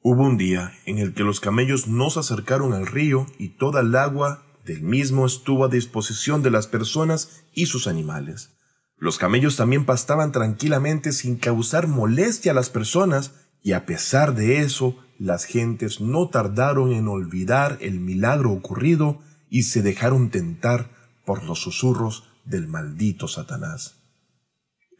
Hubo 0.01 0.23
un 0.23 0.39
día 0.39 0.73
en 0.87 0.99
el 0.99 1.13
que 1.13 1.25
los 1.25 1.41
camellos 1.41 1.89
no 1.89 2.09
se 2.09 2.21
acercaron 2.21 2.73
al 2.73 2.87
río 2.87 3.27
y 3.37 3.57
toda 3.57 3.81
el 3.81 3.97
agua 3.97 4.45
del 4.65 4.83
mismo 4.83 5.27
estuvo 5.27 5.65
a 5.65 5.69
disposición 5.69 6.45
de 6.45 6.53
las 6.53 6.69
personas 6.69 7.43
y 7.53 7.67
sus 7.67 7.89
animales. 7.89 8.51
Los 8.97 9.19
camellos 9.19 9.57
también 9.57 9.85
pastaban 9.85 10.31
tranquilamente 10.31 11.11
sin 11.11 11.35
causar 11.35 11.89
molestia 11.89 12.53
a 12.53 12.55
las 12.55 12.71
personas 12.71 13.33
y 13.61 13.73
a 13.73 13.85
pesar 13.85 14.37
de 14.37 14.61
eso, 14.61 14.97
las 15.19 15.47
gentes 15.47 16.01
no 16.01 16.29
tardaron 16.29 16.93
en 16.93 17.09
olvidar 17.09 17.77
el 17.81 17.99
milagro 17.99 18.53
ocurrido 18.53 19.21
y 19.51 19.65
se 19.65 19.83
dejaron 19.83 20.31
tentar 20.31 20.93
por 21.25 21.43
los 21.43 21.59
susurros 21.59 22.31
del 22.45 22.69
maldito 22.69 23.27
Satanás. 23.27 24.00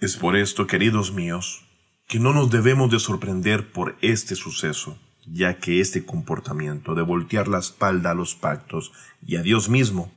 Es 0.00 0.16
por 0.16 0.35
esto, 0.35 0.66
queridos 0.66 1.12
míos, 1.12 1.62
que 2.09 2.19
no 2.19 2.33
nos 2.33 2.50
debemos 2.50 2.90
de 2.90 2.99
sorprender 2.99 3.71
por 3.71 3.97
este 4.00 4.35
suceso, 4.35 4.99
ya 5.26 5.59
que 5.59 5.80
este 5.80 6.07
comportamiento 6.07 6.95
de 6.95 7.02
voltear 7.02 7.49
la 7.49 7.59
espalda 7.59 8.12
a 8.12 8.14
los 8.14 8.35
pactos 8.35 8.92
y 9.21 9.37
a 9.37 9.42
Dios 9.42 9.69
mismo 9.69 10.11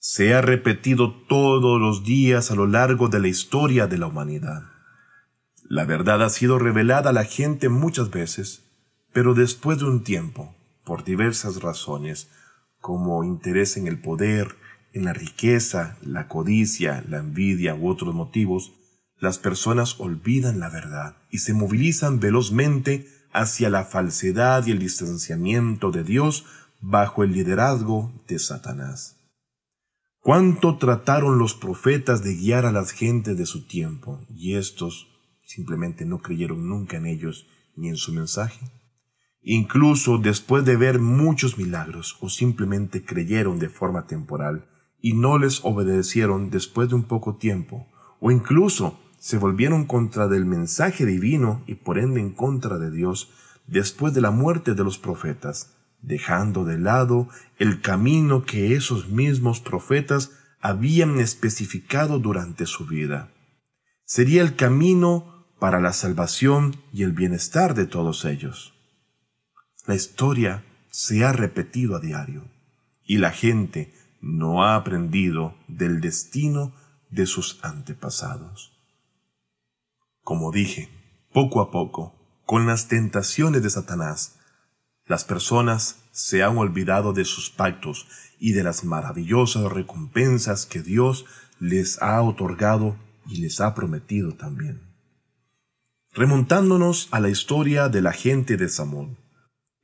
se 0.00 0.34
ha 0.34 0.40
repetido 0.40 1.14
todos 1.28 1.80
los 1.80 2.02
días 2.02 2.50
a 2.50 2.56
lo 2.56 2.66
largo 2.66 3.06
de 3.06 3.20
la 3.20 3.28
historia 3.28 3.86
de 3.86 3.96
la 3.96 4.08
humanidad. 4.08 4.64
La 5.68 5.84
verdad 5.84 6.20
ha 6.24 6.28
sido 6.28 6.58
revelada 6.58 7.10
a 7.10 7.12
la 7.12 7.24
gente 7.24 7.68
muchas 7.68 8.10
veces, 8.10 8.64
pero 9.12 9.34
después 9.34 9.78
de 9.78 9.84
un 9.84 10.02
tiempo, 10.02 10.56
por 10.84 11.04
diversas 11.04 11.62
razones, 11.62 12.28
como 12.80 13.22
interés 13.22 13.76
en 13.76 13.86
el 13.86 14.00
poder, 14.00 14.56
en 14.92 15.04
la 15.04 15.12
riqueza, 15.12 15.96
la 16.02 16.26
codicia, 16.26 17.04
la 17.08 17.18
envidia 17.18 17.76
u 17.76 17.88
otros 17.88 18.12
motivos, 18.12 18.72
las 19.22 19.38
personas 19.38 20.00
olvidan 20.00 20.58
la 20.58 20.68
verdad 20.68 21.16
y 21.30 21.38
se 21.38 21.54
movilizan 21.54 22.18
velozmente 22.18 23.06
hacia 23.32 23.70
la 23.70 23.84
falsedad 23.84 24.66
y 24.66 24.72
el 24.72 24.80
distanciamiento 24.80 25.92
de 25.92 26.02
Dios 26.02 26.44
bajo 26.80 27.22
el 27.22 27.30
liderazgo 27.30 28.12
de 28.26 28.40
Satanás. 28.40 29.20
Cuánto 30.18 30.76
trataron 30.76 31.38
los 31.38 31.54
profetas 31.54 32.24
de 32.24 32.34
guiar 32.34 32.66
a 32.66 32.72
las 32.72 32.90
gentes 32.90 33.38
de 33.38 33.46
su 33.46 33.68
tiempo, 33.68 34.26
y 34.28 34.56
éstos 34.56 35.06
simplemente 35.44 36.04
no 36.04 36.18
creyeron 36.18 36.68
nunca 36.68 36.96
en 36.96 37.06
ellos 37.06 37.46
ni 37.76 37.90
en 37.90 37.96
su 37.96 38.12
mensaje. 38.12 38.72
Incluso 39.40 40.18
después 40.18 40.64
de 40.64 40.76
ver 40.76 40.98
muchos 40.98 41.58
milagros, 41.58 42.18
o 42.20 42.28
simplemente 42.28 43.04
creyeron 43.04 43.60
de 43.60 43.68
forma 43.68 44.08
temporal, 44.08 44.68
y 45.00 45.12
no 45.12 45.38
les 45.38 45.64
obedecieron 45.64 46.50
después 46.50 46.88
de 46.88 46.96
un 46.96 47.04
poco 47.04 47.36
tiempo, 47.36 47.86
o 48.18 48.32
incluso 48.32 48.98
se 49.22 49.38
volvieron 49.38 49.84
contra 49.84 50.26
del 50.26 50.46
mensaje 50.46 51.06
divino 51.06 51.62
y 51.68 51.76
por 51.76 51.96
ende 51.96 52.18
en 52.18 52.32
contra 52.32 52.78
de 52.78 52.90
Dios 52.90 53.30
después 53.68 54.14
de 54.14 54.20
la 54.20 54.32
muerte 54.32 54.74
de 54.74 54.82
los 54.82 54.98
profetas, 54.98 55.76
dejando 56.00 56.64
de 56.64 56.76
lado 56.76 57.28
el 57.60 57.80
camino 57.80 58.44
que 58.44 58.74
esos 58.74 59.10
mismos 59.10 59.60
profetas 59.60 60.32
habían 60.60 61.20
especificado 61.20 62.18
durante 62.18 62.66
su 62.66 62.84
vida. 62.84 63.30
Sería 64.04 64.42
el 64.42 64.56
camino 64.56 65.46
para 65.60 65.80
la 65.80 65.92
salvación 65.92 66.74
y 66.92 67.04
el 67.04 67.12
bienestar 67.12 67.74
de 67.74 67.86
todos 67.86 68.24
ellos. 68.24 68.74
La 69.86 69.94
historia 69.94 70.64
se 70.90 71.24
ha 71.24 71.32
repetido 71.32 71.94
a 71.94 72.00
diario 72.00 72.42
y 73.04 73.18
la 73.18 73.30
gente 73.30 73.94
no 74.20 74.64
ha 74.64 74.74
aprendido 74.74 75.54
del 75.68 76.00
destino 76.00 76.74
de 77.08 77.26
sus 77.26 77.60
antepasados. 77.62 78.71
Como 80.22 80.52
dije, 80.52 80.88
poco 81.32 81.60
a 81.60 81.70
poco, 81.70 82.14
con 82.46 82.66
las 82.66 82.88
tentaciones 82.88 83.62
de 83.62 83.70
Satanás, 83.70 84.38
las 85.06 85.24
personas 85.24 86.04
se 86.12 86.42
han 86.42 86.58
olvidado 86.58 87.12
de 87.12 87.24
sus 87.24 87.50
pactos 87.50 88.06
y 88.38 88.52
de 88.52 88.62
las 88.62 88.84
maravillosas 88.84 89.70
recompensas 89.72 90.66
que 90.66 90.80
Dios 90.80 91.24
les 91.58 92.00
ha 92.02 92.22
otorgado 92.22 92.96
y 93.26 93.40
les 93.40 93.60
ha 93.60 93.74
prometido 93.74 94.34
también. 94.34 94.80
Remontándonos 96.12 97.08
a 97.10 97.20
la 97.20 97.30
historia 97.30 97.88
de 97.88 98.02
la 98.02 98.12
gente 98.12 98.56
de 98.56 98.68
Samón, 98.68 99.18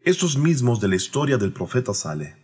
estos 0.01 0.37
mismos 0.37 0.81
de 0.81 0.89
la 0.89 0.97
historia 0.97 1.39
del 1.39 1.53
profeta 1.53 1.95
Sale, 1.95 2.37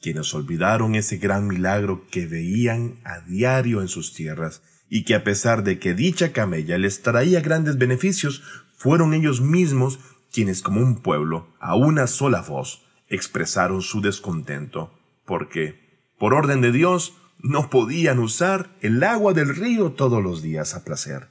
quienes 0.00 0.32
olvidaron 0.34 0.94
ese 0.94 1.16
gran 1.16 1.46
milagro 1.46 2.06
que 2.10 2.26
veían 2.26 3.00
a 3.04 3.20
diario 3.20 3.80
en 3.80 3.88
sus 3.88 4.14
tierras 4.14 4.62
y 4.88 5.04
que 5.04 5.14
a 5.14 5.24
pesar 5.24 5.64
de 5.64 5.78
que 5.78 5.94
dicha 5.94 6.32
camella 6.32 6.78
les 6.78 7.02
traía 7.02 7.40
grandes 7.40 7.78
beneficios, 7.78 8.42
fueron 8.76 9.14
ellos 9.14 9.40
mismos 9.40 9.98
quienes 10.32 10.62
como 10.62 10.80
un 10.80 11.02
pueblo, 11.02 11.48
a 11.60 11.74
una 11.76 12.06
sola 12.06 12.42
voz, 12.42 12.82
expresaron 13.08 13.82
su 13.82 14.00
descontento, 14.00 14.92
porque, 15.24 16.10
por 16.18 16.34
orden 16.34 16.60
de 16.60 16.72
Dios, 16.72 17.16
no 17.38 17.70
podían 17.70 18.18
usar 18.18 18.76
el 18.80 19.02
agua 19.02 19.32
del 19.32 19.54
río 19.54 19.92
todos 19.92 20.22
los 20.22 20.42
días 20.42 20.74
a 20.74 20.84
placer. 20.84 21.28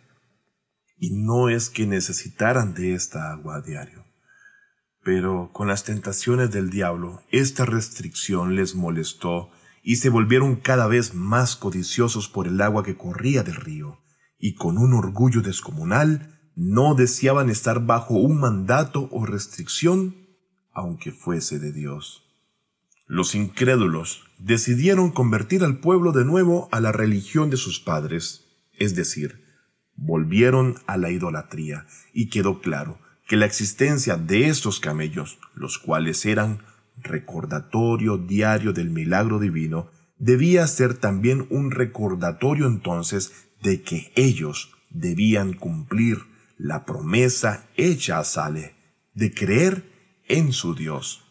Y 0.97 1.12
no 1.12 1.50
es 1.50 1.69
que 1.69 1.85
necesitaran 1.85 2.74
de 2.74 2.93
esta 2.93 3.31
agua 3.31 3.57
a 3.57 3.62
diario. 3.62 4.05
Pero 5.03 5.51
con 5.53 5.67
las 5.67 5.83
tentaciones 5.83 6.51
del 6.51 6.69
diablo, 6.69 7.21
esta 7.29 7.65
restricción 7.65 8.55
les 8.55 8.75
molestó 8.75 9.51
y 9.88 9.98
se 9.98 10.10
volvieron 10.10 10.56
cada 10.56 10.88
vez 10.88 11.13
más 11.13 11.56
codiciosos 11.56 12.27
por 12.27 12.48
el 12.48 12.60
agua 12.60 12.84
que 12.84 12.98
corría 12.98 13.44
del 13.44 13.56
río, 13.56 14.01
y 14.39 14.56
con 14.56 14.80
un 14.80 14.94
orgullo 14.94 15.44
descomunal 15.44 16.39
no 16.56 16.96
deseaban 16.96 17.51
estar 17.51 17.86
bajo 17.86 18.15
un 18.15 18.39
mandato 18.39 19.08
o 19.12 19.27
restricción, 19.27 20.15
aunque 20.74 21.12
fuese 21.12 21.60
de 21.60 21.72
Dios. 21.72 22.24
Los 23.06 23.36
incrédulos 23.36 24.24
decidieron 24.39 25.12
convertir 25.12 25.63
al 25.63 25.77
pueblo 25.77 26.12
de 26.13 26.25
nuevo 26.25 26.68
a 26.72 26.80
la 26.80 26.92
religión 26.92 27.51
de 27.51 27.58
sus 27.58 27.80
padres, 27.80 28.48
es 28.74 28.96
decir, 28.96 29.46
volvieron 29.96 30.80
a 30.88 30.98
la 30.98 31.12
idolatría, 31.12 31.86
y 32.12 32.30
quedó 32.30 32.60
claro 32.60 32.98
que 33.27 33.36
la 33.36 33.46
existencia 33.46 34.18
de 34.18 34.48
estos 34.48 34.80
camellos, 34.80 35.38
los 35.54 35.77
cuales 35.77 36.25
eran 36.25 36.63
recordatorio 36.97 38.17
diario 38.17 38.73
del 38.73 38.89
milagro 38.89 39.39
divino, 39.39 39.89
debía 40.17 40.65
ser 40.67 40.95
también 40.95 41.47
un 41.49 41.71
recordatorio 41.71 42.67
entonces 42.67 43.47
de 43.61 43.81
que 43.81 44.11
ellos 44.15 44.71
debían 44.89 45.53
cumplir 45.53 46.19
la 46.57 46.85
promesa 46.85 47.67
hecha 47.75 48.19
a 48.19 48.23
Sale 48.23 48.75
de 49.13 49.33
creer 49.33 49.83
en 50.27 50.53
su 50.53 50.75
Dios. 50.75 51.21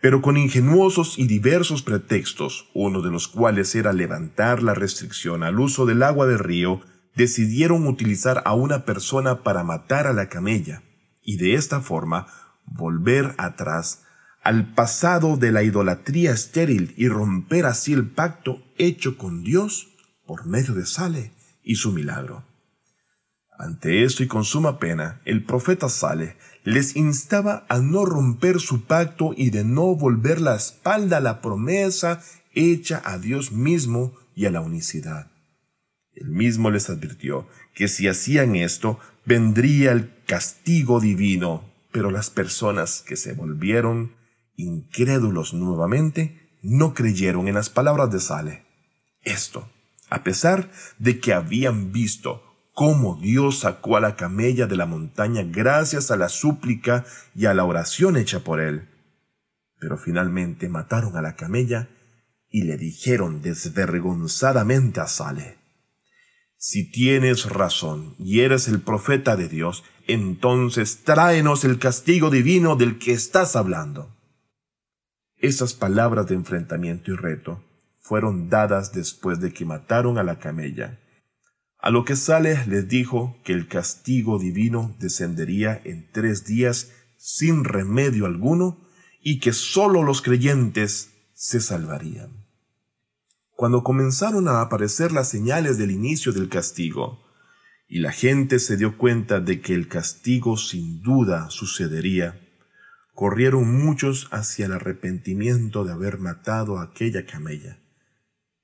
Pero 0.00 0.22
con 0.22 0.36
ingenuosos 0.36 1.18
y 1.18 1.26
diversos 1.26 1.82
pretextos, 1.82 2.68
uno 2.74 3.02
de 3.02 3.10
los 3.10 3.26
cuales 3.26 3.74
era 3.74 3.92
levantar 3.92 4.62
la 4.62 4.74
restricción 4.74 5.42
al 5.42 5.58
uso 5.58 5.86
del 5.86 6.02
agua 6.02 6.26
del 6.26 6.38
río, 6.38 6.80
decidieron 7.16 7.86
utilizar 7.86 8.42
a 8.44 8.54
una 8.54 8.84
persona 8.84 9.42
para 9.42 9.64
matar 9.64 10.06
a 10.06 10.12
la 10.12 10.28
camella, 10.28 10.84
y 11.20 11.36
de 11.36 11.54
esta 11.54 11.80
forma 11.80 12.28
volver 12.64 13.34
atrás 13.38 14.04
al 14.42 14.72
pasado 14.74 15.36
de 15.36 15.52
la 15.52 15.62
idolatría 15.62 16.32
estéril 16.32 16.94
y 16.96 17.08
romper 17.08 17.66
así 17.66 17.92
el 17.92 18.08
pacto 18.08 18.62
hecho 18.76 19.18
con 19.18 19.42
Dios 19.42 19.88
por 20.26 20.46
medio 20.46 20.74
de 20.74 20.86
Sale 20.86 21.32
y 21.62 21.76
su 21.76 21.92
milagro. 21.92 22.44
Ante 23.58 24.04
esto 24.04 24.22
y 24.22 24.28
con 24.28 24.44
suma 24.44 24.78
pena, 24.78 25.20
el 25.24 25.44
profeta 25.44 25.88
Sale 25.88 26.36
les 26.64 26.96
instaba 26.96 27.66
a 27.68 27.78
no 27.78 28.04
romper 28.04 28.60
su 28.60 28.84
pacto 28.84 29.32
y 29.36 29.50
de 29.50 29.64
no 29.64 29.96
volver 29.96 30.40
la 30.40 30.54
espalda 30.54 31.16
a 31.16 31.20
la 31.20 31.40
promesa 31.40 32.22
hecha 32.54 33.02
a 33.04 33.18
Dios 33.18 33.52
mismo 33.52 34.14
y 34.34 34.46
a 34.46 34.50
la 34.50 34.60
unicidad. 34.60 35.30
Él 36.14 36.28
mismo 36.28 36.70
les 36.70 36.90
advirtió 36.90 37.48
que 37.74 37.88
si 37.88 38.08
hacían 38.08 38.54
esto, 38.54 38.98
vendría 39.24 39.92
el 39.92 40.12
castigo 40.26 41.00
divino, 41.00 41.64
pero 41.92 42.10
las 42.10 42.30
personas 42.30 43.02
que 43.06 43.16
se 43.16 43.32
volvieron 43.32 44.17
incrédulos 44.58 45.54
nuevamente 45.54 46.50
no 46.62 46.92
creyeron 46.92 47.48
en 47.48 47.54
las 47.54 47.70
palabras 47.70 48.10
de 48.10 48.20
Sale. 48.20 48.66
Esto, 49.22 49.70
a 50.10 50.24
pesar 50.24 50.70
de 50.98 51.20
que 51.20 51.32
habían 51.32 51.92
visto 51.92 52.42
cómo 52.74 53.18
Dios 53.20 53.60
sacó 53.60 53.96
a 53.96 54.00
la 54.00 54.16
camella 54.16 54.66
de 54.66 54.76
la 54.76 54.86
montaña 54.86 55.42
gracias 55.44 56.10
a 56.10 56.16
la 56.16 56.28
súplica 56.28 57.06
y 57.34 57.46
a 57.46 57.54
la 57.54 57.64
oración 57.64 58.16
hecha 58.16 58.40
por 58.40 58.60
él. 58.60 58.88
Pero 59.78 59.96
finalmente 59.96 60.68
mataron 60.68 61.16
a 61.16 61.22
la 61.22 61.36
camella 61.36 61.88
y 62.50 62.62
le 62.62 62.76
dijeron 62.76 63.42
desvergonzadamente 63.42 65.00
a 65.00 65.06
Sale, 65.06 65.56
Si 66.56 66.90
tienes 66.90 67.46
razón 67.46 68.16
y 68.18 68.40
eres 68.40 68.66
el 68.66 68.80
profeta 68.80 69.36
de 69.36 69.48
Dios, 69.48 69.84
entonces 70.08 71.04
tráenos 71.04 71.64
el 71.64 71.78
castigo 71.78 72.30
divino 72.30 72.74
del 72.74 72.98
que 72.98 73.12
estás 73.12 73.54
hablando. 73.54 74.17
Esas 75.40 75.74
palabras 75.74 76.26
de 76.26 76.34
enfrentamiento 76.34 77.12
y 77.12 77.16
reto 77.16 77.64
fueron 78.00 78.48
dadas 78.48 78.92
después 78.92 79.40
de 79.40 79.52
que 79.52 79.64
mataron 79.64 80.18
a 80.18 80.22
la 80.22 80.38
camella 80.38 80.98
a 81.80 81.90
lo 81.90 82.04
que 82.04 82.16
Saleh 82.16 82.66
les 82.66 82.88
dijo 82.88 83.38
que 83.44 83.52
el 83.52 83.68
castigo 83.68 84.38
divino 84.38 84.96
descendería 84.98 85.80
en 85.84 86.10
tres 86.10 86.44
días 86.44 86.90
sin 87.16 87.64
remedio 87.64 88.26
alguno 88.26 88.78
y 89.22 89.38
que 89.38 89.52
sólo 89.52 90.02
los 90.02 90.20
creyentes 90.20 91.10
se 91.34 91.60
salvarían. 91.60 92.46
Cuando 93.50 93.82
comenzaron 93.82 94.48
a 94.48 94.60
aparecer 94.60 95.12
las 95.12 95.28
señales 95.28 95.78
del 95.78 95.90
inicio 95.90 96.32
del 96.32 96.48
castigo, 96.48 97.24
y 97.88 98.00
la 98.00 98.12
gente 98.12 98.58
se 98.58 98.76
dio 98.76 98.98
cuenta 98.98 99.40
de 99.40 99.60
que 99.60 99.74
el 99.74 99.88
castigo 99.88 100.56
sin 100.56 101.00
duda 101.00 101.48
sucedería, 101.48 102.47
corrieron 103.18 103.84
muchos 103.84 104.28
hacia 104.30 104.66
el 104.66 104.72
arrepentimiento 104.74 105.84
de 105.84 105.90
haber 105.90 106.18
matado 106.18 106.78
a 106.78 106.84
aquella 106.84 107.26
camella. 107.26 107.80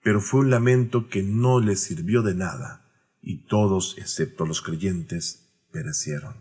Pero 0.00 0.20
fue 0.20 0.42
un 0.42 0.50
lamento 0.50 1.08
que 1.08 1.24
no 1.24 1.58
les 1.58 1.82
sirvió 1.82 2.22
de 2.22 2.36
nada 2.36 2.82
y 3.20 3.48
todos 3.48 3.96
excepto 3.98 4.46
los 4.46 4.62
creyentes 4.62 5.50
perecieron. 5.72 6.34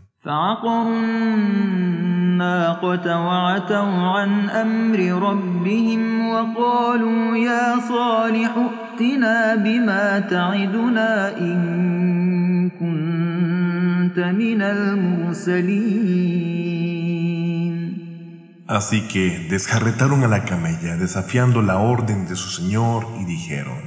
Así 18.67 19.07
que 19.07 19.47
desjarretaron 19.49 20.23
a 20.23 20.27
la 20.27 20.45
camella 20.45 20.95
desafiando 20.95 21.61
la 21.61 21.79
orden 21.79 22.27
de 22.27 22.35
su 22.35 22.49
señor 22.49 23.07
y 23.19 23.25
dijeron, 23.25 23.79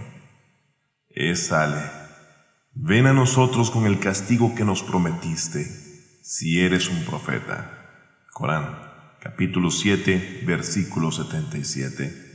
Es 1.09 1.47
sale 1.47 1.97
Ven 2.79 3.07
a 3.07 3.15
nosotros 3.15 3.71
con 3.71 3.87
el 3.87 3.99
castigo 4.01 4.55
que 4.55 4.63
nos 4.63 4.83
prometiste, 4.83 5.65
si 6.21 6.61
eres 6.61 6.91
un 6.91 7.05
profeta. 7.07 7.73
Corán, 8.35 8.67
capítulo 9.19 9.71
7, 9.71 10.43
versículo 10.47 11.11
77. 11.11 12.27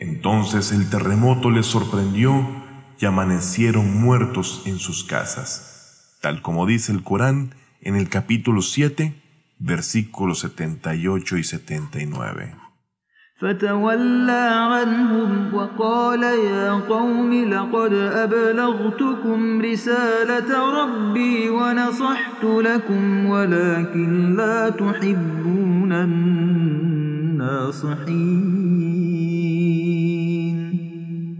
Entonces 0.00 0.72
el 0.72 0.90
terremoto 0.90 1.48
les 1.48 1.66
sorprendió 1.66 2.65
y 3.00 3.06
amanecieron 3.06 4.00
muertos 4.00 4.62
en 4.66 4.78
sus 4.78 5.04
casas, 5.04 6.18
tal 6.20 6.42
como 6.42 6.66
dice 6.66 6.92
el 6.92 7.02
Corán 7.02 7.54
en 7.80 7.96
el 7.96 8.08
capítulo 8.08 8.62
7, 8.62 9.14
versículos 9.58 10.40
78 10.40 11.36
y 11.36 11.44
79. 11.44 12.54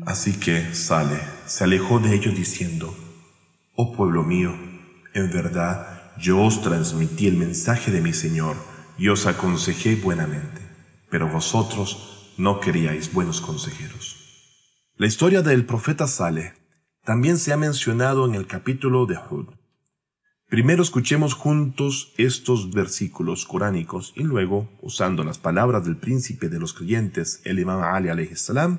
Así 0.07 0.38
que 0.38 0.75
sale, 0.75 1.36
se 1.46 1.64
alejó 1.64 1.98
de 1.98 2.14
ellos 2.14 2.35
diciendo, 2.35 2.94
Oh 3.74 3.92
pueblo 3.96 4.22
mío, 4.22 4.54
en 5.14 5.30
verdad 5.30 6.12
yo 6.18 6.40
os 6.42 6.62
transmití 6.62 7.26
el 7.26 7.37
mensaje 7.37 7.90
de 7.90 8.00
mi 8.00 8.12
Señor 8.12 8.56
y 8.98 9.09
os 9.09 9.26
aconsejé 9.26 9.96
buenamente, 9.96 10.61
pero 11.11 11.28
vosotros 11.28 12.32
no 12.38 12.61
queríais 12.61 13.12
buenos 13.12 13.40
consejeros. 13.40 14.16
La 14.96 15.06
historia 15.06 15.42
del 15.42 15.66
profeta 15.66 16.06
Saleh 16.06 16.54
también 17.04 17.38
se 17.38 17.52
ha 17.52 17.56
mencionado 17.56 18.26
en 18.26 18.35
el 18.35 18.46
capítulo 18.46 19.06
de 19.06 19.18
Hud. 19.30 19.46
Primero 20.48 20.82
escuchemos 20.82 21.35
juntos 21.35 22.12
estos 22.18 22.70
versículos 22.70 23.46
coránicos 23.46 24.12
y 24.16 24.22
luego, 24.22 24.70
usando 24.80 25.22
las 25.22 25.38
palabras 25.38 25.85
del 25.85 25.96
príncipe 25.96 26.48
de 26.48 26.59
los 26.59 26.72
creyentes, 26.72 27.40
el 27.44 27.59
imam 27.59 27.82
Ali 27.82 28.35
salam, 28.37 28.78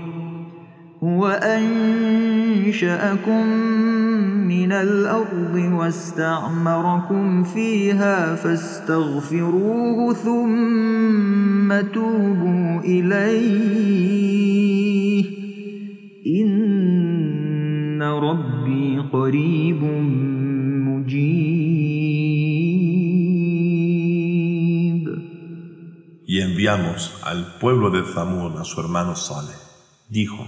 هو 1.03 1.27
أنشأكم 1.27 2.97
من 4.47 4.71
الأرض 4.71 5.55
واستعمركم 5.55 7.43
فيها 7.43 8.35
فاستغفروه 8.35 10.13
ثم 10.13 11.81
توبوا 11.93 12.79
إليه 12.79 14.05
إن 16.27 18.03
ربي 18.03 18.99
قريب 19.13 19.83
مجيب 20.87 21.61
Y 26.27 26.39
enviamos 26.39 27.01
al 27.25 27.57
pueblo 27.59 27.89
de 27.89 28.03
Zamún 28.05 28.57
a 28.57 28.63
su 28.63 28.79
hermano 28.79 29.15
Saleh. 29.17 29.57
Dijo, 30.07 30.47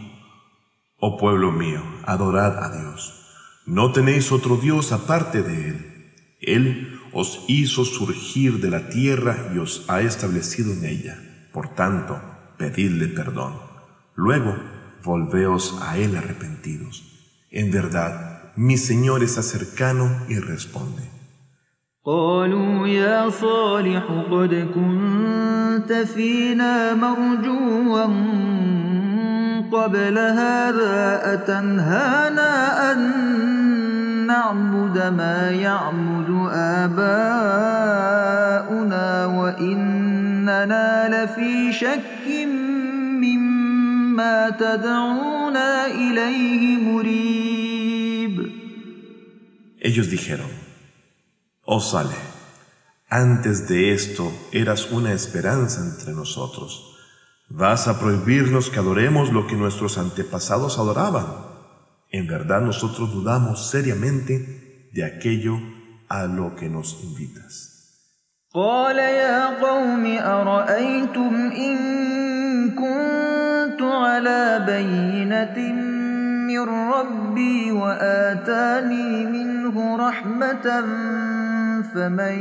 Oh 1.06 1.18
pueblo 1.18 1.52
mío, 1.52 1.82
adorad 2.06 2.64
a 2.64 2.70
Dios. 2.80 3.26
No 3.66 3.92
tenéis 3.92 4.32
otro 4.32 4.56
Dios 4.56 4.94
aparte 4.94 5.42
de 5.42 5.68
Él. 5.68 6.14
Él 6.40 6.98
os 7.12 7.44
hizo 7.50 7.84
surgir 7.84 8.62
de 8.62 8.70
la 8.70 8.88
tierra 8.88 9.52
y 9.54 9.58
os 9.58 9.84
ha 9.90 10.00
establecido 10.00 10.72
en 10.72 10.86
ella. 10.86 11.50
Por 11.52 11.76
tanto, 11.76 12.22
pedidle 12.58 13.10
perdón. 13.10 13.56
Luego, 14.16 14.56
volveos 15.04 15.78
a 15.82 15.98
Él 15.98 16.16
arrepentidos. 16.16 17.04
En 17.52 17.70
verdad, 17.70 18.54
mi 18.56 18.78
Señor 18.78 19.24
está 19.24 19.44
cercano 19.44 20.10
y 20.30 20.40
responde. 20.40 21.04
قبل 29.62 30.18
هذا 30.18 31.22
أتنهانا 31.34 32.52
أن 32.92 33.00
نعبد 34.28 34.98
ما 34.98 35.52
يعبد 35.52 36.30
آباؤنا 36.84 37.86
وإننا 39.26 41.10
لفي 41.14 41.74
شك 41.74 42.48
مما 43.24 44.50
تدعونا 44.50 45.86
إليه 45.86 46.78
مريب 46.78 47.44
Ellos 49.86 50.10
dijeron, 50.10 50.50
Oh 51.66 51.82
Sale, 51.82 52.16
antes 53.10 53.68
de 53.68 53.94
esto 53.94 54.32
eras 54.54 54.90
una 54.92 55.12
esperanza 55.12 55.82
entre 55.82 56.14
nosotros. 56.14 56.93
Vas 57.49 57.89
a 57.89 57.99
prohibirnos 57.99 58.69
que 58.69 58.79
adoremos 58.79 59.33
lo 59.33 59.47
que 59.47 59.57
nuestros 59.57 59.97
antepasados 59.97 60.79
adoraban. 60.79 61.27
En 62.11 62.27
verdad 62.27 62.61
nosotros 62.61 63.13
dudamos 63.13 63.71
seriamente 63.71 64.91
de 64.93 65.05
aquello 65.05 65.59
a 66.09 66.27
lo 66.27 66.57
que 66.57 66.69
nos 66.69 67.03
invitas. 67.03 67.75
قال 68.55 68.99
يا 68.99 69.61
قوم 69.61 70.17
أرأيتم 70.17 71.35
إن 71.53 71.77
كنت 72.71 73.83
على 73.83 74.65
بينة 74.67 75.73
من 76.49 76.65
ربي 76.69 77.73
وآتاني 77.73 79.27
منه 79.27 79.97
رحمة 80.09 80.67
فمن 81.95 82.39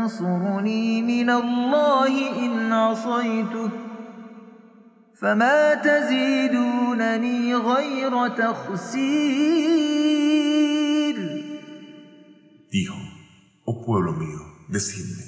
ينصرني 0.00 1.02
من 1.02 1.30
الله 1.30 2.12
إن 2.46 2.72
عصيته 2.72 3.70
فما 5.20 5.74
تزيدونني 5.74 7.54
غير 7.54 8.28
تخسير 8.28 9.56
Dijo, 12.72 12.96
oh 13.64 13.86
pueblo 13.86 14.12
mío, 14.12 14.40
decidme, 14.68 15.24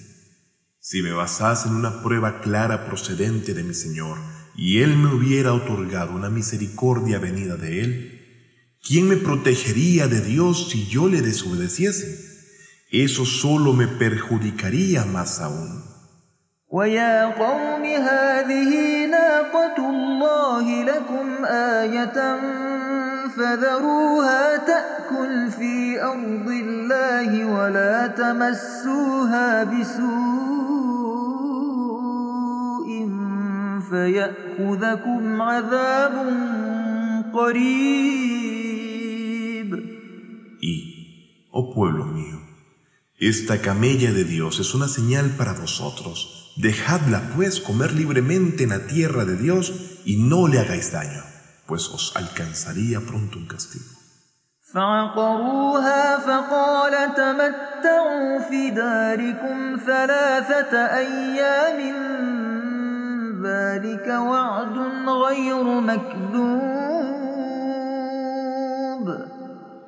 si 0.81 1.03
me 1.03 1.13
basas 1.13 1.65
en 1.67 1.73
una 1.77 2.03
prueba 2.03 2.41
clara 2.43 2.85
procedente 2.85 3.55
de 3.55 3.63
mi 3.63 3.73
Señor, 3.73 4.19
y 4.55 4.81
Él 4.81 4.99
me 4.99 5.15
hubiera 5.15 5.55
otorgado 5.55 6.13
una 6.15 6.29
misericordia 6.29 7.19
venida 7.19 7.57
de 7.57 7.81
Él, 7.81 7.93
¿quién 8.87 9.09
me 9.09 9.17
protegería 9.17 10.09
de 10.09 10.21
Dios 10.21 10.69
si 10.71 10.87
yo 10.89 11.09
le 11.09 11.23
desobedeciese? 11.23 12.32
eso 12.93 13.25
solo 13.25 13.73
me 13.73 13.87
perjudicaría 13.87 15.05
más 15.05 15.41
aún. 15.41 15.89
ويا 16.71 17.25
قوم 17.25 17.85
هذه 17.85 19.07
ناقة 19.07 19.77
الله 19.91 20.85
لكم 20.85 21.45
آية 21.45 22.39
فذروها 23.29 24.57
تأكل 24.57 25.51
في 25.51 26.03
أرض 26.03 26.49
الله 26.49 27.45
ولا 27.45 28.07
تمسوها 28.07 29.65
بسوء 29.65 30.09
فيأخذكم 33.91 35.43
عذاب 35.43 36.13
قريب. 37.33 38.29
Y, 40.61 41.49
oh 41.53 41.73
pueblo 41.75 42.05
mío, 42.05 42.42
esta 43.26 43.62
camella 43.62 44.12
de 44.12 44.26
Dios 44.26 44.60
es 44.60 44.76
una 44.76 44.90
señal 44.90 45.30
para 45.38 45.54
vosotros. 45.54 46.52
Dejadla 46.58 47.32
pues 47.34 47.62
comer 47.62 47.94
libremente 47.94 48.66
en 48.66 48.72
la 48.72 48.86
tierra 48.86 49.24
de 49.24 49.38
Dios 49.38 49.72
y 50.04 50.18
no 50.18 50.50
le 50.50 50.60
hagáis 50.60 50.92
daño, 50.92 51.24
pues 51.66 51.88
os 51.88 52.18
alcanzaría 52.18 53.00
pronto 53.00 53.38
un 53.38 53.48
castigo. 53.48 53.86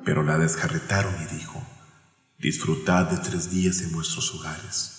Pero 0.06 0.22
la 0.22 0.38
desjarretaron 0.38 1.12
y 1.20 1.34
dijo, 1.34 1.45
Disfrutad 2.38 3.06
de 3.10 3.16
tres 3.16 3.50
días 3.50 3.80
en 3.80 3.92
vuestros 3.92 4.34
hogares. 4.34 4.92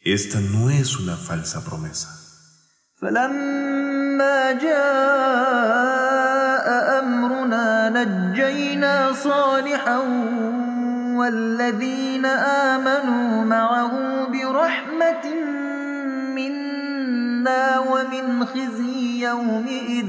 Esta 0.00 0.40
no 0.40 0.70
es 0.70 0.96
una 0.98 1.16
falsa 1.16 1.64
promesa. 1.64 2.08
فلما 3.00 4.52
جاء 4.52 5.78
أمرنا 6.98 7.88
نجينا 7.88 9.12
صالحا 9.12 9.98
والذين 11.18 12.26
آمنوا 12.26 13.44
معه 13.44 13.92
برحمة 14.26 15.34
منا 16.34 17.78
ومن 17.78 18.44
خزي 18.46 19.20
يومئذ 19.22 20.06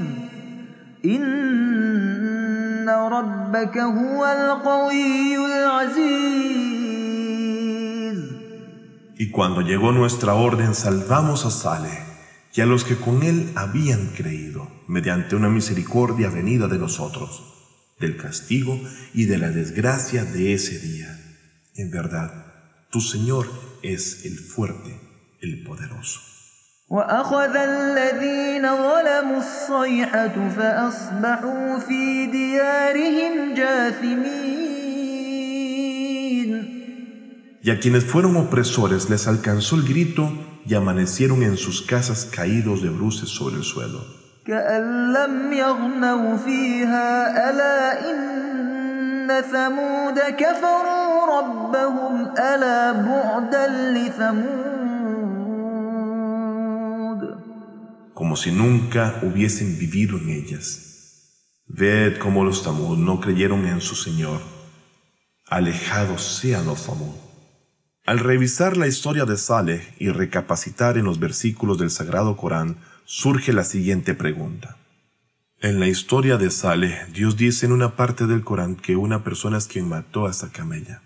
Y 9.18 9.30
cuando 9.30 9.60
llegó 9.60 9.92
nuestra 9.92 10.34
orden 10.34 10.74
salvamos 10.74 11.44
a 11.44 11.50
Saleh 11.50 12.10
y 12.54 12.60
a 12.62 12.66
los 12.66 12.84
que 12.84 12.96
con 12.96 13.22
él 13.22 13.52
habían 13.54 14.08
creído, 14.16 14.66
mediante 14.88 15.36
una 15.36 15.48
misericordia 15.48 16.30
venida 16.30 16.68
de 16.68 16.78
nosotros, 16.78 17.42
del 17.98 18.16
castigo 18.16 18.80
y 19.12 19.26
de 19.26 19.38
la 19.38 19.50
desgracia 19.50 20.24
de 20.24 20.54
ese 20.54 20.78
día. 20.78 21.18
En 21.74 21.90
verdad, 21.90 22.46
tu 22.90 23.00
Señor 23.00 23.46
es 23.82 24.24
el 24.24 24.38
fuerte, 24.38 24.98
el 25.40 25.62
poderoso. 25.62 26.29
وأخذ 26.90 27.56
الذين 27.56 28.62
ظلموا 28.62 29.38
الصيحة 29.38 30.48
فأصبحوا 30.56 31.78
في 31.78 32.26
ديارهم 32.26 33.54
جاثمين 33.54 34.70
Y 37.62 37.70
a 37.70 37.78
quienes 37.78 38.04
fueron 38.06 38.36
opresores 38.36 39.10
les 39.10 39.28
alcanzó 39.28 39.76
el 39.76 39.84
grito 39.86 40.32
y 40.66 40.74
amanecieron 40.74 41.42
en 41.42 41.58
sus 41.58 41.82
casas 41.82 42.24
caídos 42.24 42.82
de 42.82 42.88
bruces 42.88 43.28
sobre 43.28 43.56
el 43.56 43.64
suelo. 43.64 44.00
كأن 44.46 45.12
لم 45.12 45.52
يغنوا 45.52 46.36
فيها 46.36 47.50
ألا 47.50 48.10
إن 48.10 49.42
ثمود 49.52 50.18
كفروا 50.18 51.38
ربهم 51.38 52.34
ألا 52.38 52.92
بعدا 52.92 53.66
لثمود 53.68 54.79
como 58.20 58.36
si 58.36 58.52
nunca 58.52 59.18
hubiesen 59.22 59.78
vivido 59.78 60.18
en 60.18 60.28
ellas. 60.28 61.38
Ved 61.66 62.18
cómo 62.18 62.44
los 62.44 62.62
Tamud 62.62 62.98
no 62.98 63.18
creyeron 63.18 63.64
en 63.64 63.80
su 63.80 63.94
Señor. 63.94 64.42
Alejados 65.46 66.20
sean 66.20 66.66
los 66.66 66.84
Tamud. 66.84 67.14
Al 68.04 68.18
revisar 68.18 68.76
la 68.76 68.88
historia 68.88 69.24
de 69.24 69.38
Saleh 69.38 69.94
y 69.98 70.10
recapacitar 70.10 70.98
en 70.98 71.06
los 71.06 71.18
versículos 71.18 71.78
del 71.78 71.88
Sagrado 71.90 72.36
Corán, 72.36 72.76
surge 73.06 73.54
la 73.54 73.64
siguiente 73.64 74.12
pregunta. 74.12 74.76
En 75.58 75.80
la 75.80 75.86
historia 75.86 76.36
de 76.36 76.50
Saleh, 76.50 77.06
Dios 77.14 77.38
dice 77.38 77.64
en 77.64 77.72
una 77.72 77.96
parte 77.96 78.26
del 78.26 78.44
Corán 78.44 78.76
que 78.76 78.96
una 78.96 79.24
persona 79.24 79.56
es 79.56 79.66
quien 79.66 79.88
mató 79.88 80.26
a 80.26 80.30
esa 80.32 80.52
camella. 80.52 81.00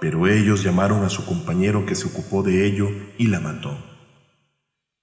Pero 0.00 0.26
ellos 0.26 0.62
llamaron 0.62 1.04
a 1.04 1.10
su 1.10 1.26
compañero 1.26 1.84
que 1.86 1.94
se 1.94 2.08
ocupó 2.08 2.42
de 2.42 2.66
ello 2.66 2.88
y 3.18 3.26
la 3.26 3.40
mató. 3.40 3.76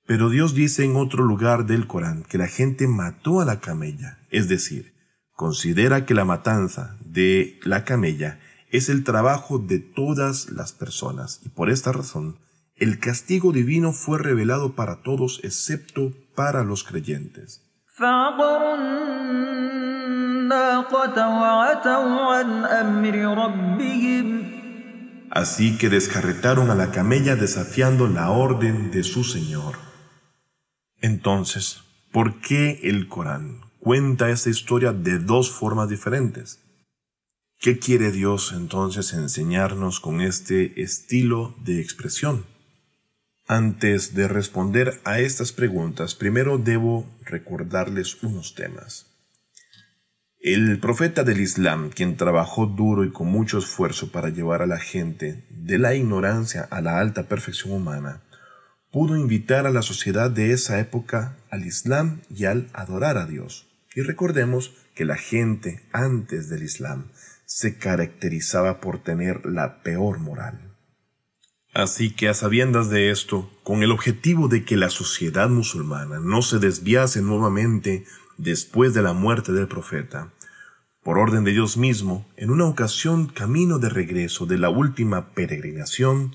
Pero 0.07 0.29
Dios 0.29 0.55
dice 0.55 0.86
en 0.86 0.95
otro 0.95 1.23
lugar 1.23 1.65
del 1.65 1.86
Corán 1.86 2.23
que 2.23 2.38
la 2.38 2.47
gente 2.47 2.88
mató 2.88 3.41
a 3.41 3.45
la 3.45 3.60
camella, 3.60 4.19
es 4.31 4.47
decir, 4.47 4.93
considera 5.33 6.05
que 6.05 6.13
la 6.13 6.25
matanza 6.25 6.97
de 7.05 7.60
la 7.63 7.83
camella 7.83 8.39
es 8.71 8.89
el 8.89 9.03
trabajo 9.03 9.60
de 9.60 9.79
todas 9.79 10.49
las 10.49 10.73
personas 10.73 11.41
y 11.45 11.49
por 11.49 11.69
esta 11.69 11.91
razón 11.91 12.38
el 12.75 12.99
castigo 12.99 13.51
divino 13.51 13.91
fue 13.91 14.19
revelado 14.19 14.75
para 14.75 15.01
todos 15.01 15.39
excepto 15.43 16.13
para 16.36 16.63
los 16.63 16.83
creyentes. 16.83 17.63
Así 25.38 25.78
que 25.78 25.89
descarretaron 25.89 26.71
a 26.71 26.73
la 26.73 26.89
camella 26.89 27.36
desafiando 27.36 28.08
la 28.08 28.32
orden 28.32 28.89
de 28.89 29.04
su 29.04 29.23
Señor. 29.23 29.76
Entonces, 31.00 31.84
¿por 32.12 32.41
qué 32.41 32.80
el 32.82 33.08
Corán 33.08 33.62
cuenta 33.80 34.32
esta 34.32 34.50
historia 34.50 34.93
de 34.93 35.19
dos 35.19 35.52
formas 35.52 35.89
diferentes? 35.89 36.60
¿Qué 37.60 37.78
quiere 37.78 38.12
Dios 38.12 38.52
entonces 38.52 39.13
enseñarnos 39.13 40.00
con 40.00 40.21
este 40.21 40.82
estilo 40.82 41.54
de 41.63 41.82
expresión? 41.82 42.47
Antes 43.47 44.15
de 44.15 44.28
responder 44.28 45.00
a 45.04 45.19
estas 45.19 45.52
preguntas, 45.52 46.15
primero 46.15 46.58
debo 46.58 47.06
recordarles 47.23 48.23
unos 48.23 48.56
temas. 48.56 49.07
El 50.39 50.80
profeta 50.80 51.23
del 51.23 51.41
Islam, 51.41 51.89
quien 51.89 52.15
trabajó 52.15 52.67
duro 52.67 53.04
y 53.04 53.12
con 53.12 53.28
mucho 53.28 53.58
esfuerzo 53.58 54.12
para 54.12 54.30
llevar 54.30 54.62
a 54.62 54.67
la 54.67 54.80
gente 54.80 55.45
de 55.50 55.80
la 55.80 55.95
ignorancia 55.95 56.67
a 56.69 56.80
la 56.80 57.00
alta 57.00 57.28
perfección 57.28 57.73
humana, 57.73 58.21
pudo 58.91 59.17
invitar 59.17 59.65
a 59.65 59.71
la 59.71 59.82
sociedad 59.82 60.30
de 60.30 60.52
esa 60.52 60.80
época 60.80 61.38
al 61.50 61.65
Islam 61.65 62.21
y 62.30 62.45
al 62.45 62.69
adorar 62.73 63.17
a 63.17 63.26
Dios. 63.26 63.67
Y 63.95 64.02
recordemos 64.02 64.73
que 64.93 65.06
la 65.06 65.15
gente 65.15 65.82
antes 65.91 66.50
del 66.50 66.62
Islam 66.62 67.12
se 67.45 67.80
caracterizaba 67.80 68.80
por 68.80 69.00
tener 69.00 69.43
la 69.45 69.82
peor 69.82 70.19
moral. 70.19 70.76
Así 71.73 72.12
que 72.12 72.28
a 72.28 72.34
sabiendas 72.34 72.89
de 72.89 73.12
esto, 73.12 73.52
con 73.63 73.84
el 73.84 73.91
objetivo 73.91 74.47
de 74.47 74.65
que 74.65 74.78
la 74.78 74.89
sociedad 74.89 75.50
musulmana 75.50 76.19
no 76.19 76.41
se 76.41 76.60
desviase 76.60 77.21
nuevamente 77.21 78.06
después 78.38 78.93
de 78.93 79.02
la 79.02 79.13
muerte 79.13 79.52
del 79.52 79.67
profeta. 79.67 80.34
Por 81.04 81.17
orden 81.17 81.43
de 81.43 81.52
Dios 81.52 81.78
mismo, 81.78 82.28
en 82.36 82.50
una 82.50 82.65
ocasión 82.65 83.28
camino 83.28 83.80
de 83.80 83.89
regreso 83.89 84.45
de 84.45 84.58
la 84.58 84.69
última 84.69 85.34
peregrinación, 85.34 86.34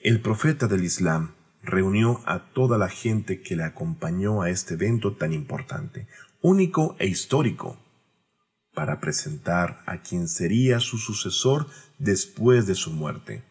el 0.00 0.20
profeta 0.20 0.66
del 0.66 0.84
Islam 0.84 1.34
reunió 1.62 2.20
a 2.26 2.52
toda 2.52 2.78
la 2.78 2.88
gente 2.88 3.40
que 3.40 3.56
le 3.56 3.64
acompañó 3.64 4.42
a 4.42 4.50
este 4.50 4.74
evento 4.74 5.14
tan 5.14 5.32
importante, 5.32 6.08
único 6.40 6.96
e 6.98 7.06
histórico, 7.06 7.78
para 8.74 9.00
presentar 9.00 9.82
a 9.86 9.98
quien 9.98 10.28
sería 10.28 10.80
su 10.80 10.98
sucesor 10.98 11.68
después 11.98 12.66
de 12.66 12.74
su 12.74 12.90
muerte. 12.90 13.44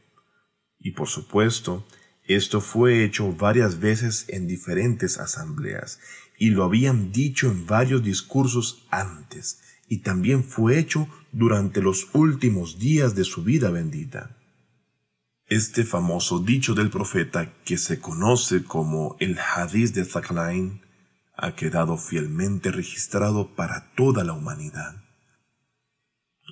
Y 0.79 0.91
por 0.91 1.07
supuesto, 1.07 1.87
esto 2.25 2.61
fue 2.61 3.03
hecho 3.03 3.33
varias 3.33 3.79
veces 3.79 4.25
en 4.27 4.47
diferentes 4.47 5.17
asambleas, 5.17 5.99
y 6.43 6.49
lo 6.49 6.65
habían 6.65 7.13
dicho 7.13 7.49
en 7.49 7.65
varios 7.65 8.03
discursos 8.03 8.85
antes, 8.91 9.61
y 9.87 9.99
también 9.99 10.43
fue 10.43 10.77
hecho 10.77 11.07
durante 11.31 11.81
los 11.81 12.09
últimos 12.13 12.79
días 12.79 13.15
de 13.15 13.23
su 13.23 13.45
vida 13.45 13.69
bendita. 13.69 14.35
Este 15.47 15.85
famoso 15.85 16.39
dicho 16.39 16.73
del 16.73 16.89
profeta, 16.89 17.53
que 17.63 17.77
se 17.77 18.01
conoce 18.01 18.65
como 18.65 19.15
el 19.21 19.39
Hadith 19.39 19.93
de 19.93 20.03
Thakalain, 20.03 20.81
ha 21.37 21.55
quedado 21.55 21.95
fielmente 21.95 22.71
registrado 22.71 23.55
para 23.55 23.93
toda 23.95 24.25
la 24.25 24.33
humanidad. 24.33 25.01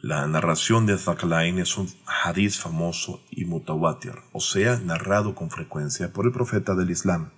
La 0.02 0.26
narración 0.26 0.86
de 0.86 0.96
Thakalain 0.96 1.60
es 1.60 1.78
un 1.78 1.90
hadith 2.06 2.54
famoso 2.54 3.22
y 3.30 3.44
mutawatir, 3.44 4.14
o 4.32 4.40
sea, 4.40 4.78
narrado 4.80 5.36
con 5.36 5.50
frecuencia 5.50 6.14
por 6.14 6.26
el 6.26 6.32
profeta 6.32 6.76
del 6.76 6.92
Islam 6.92 7.32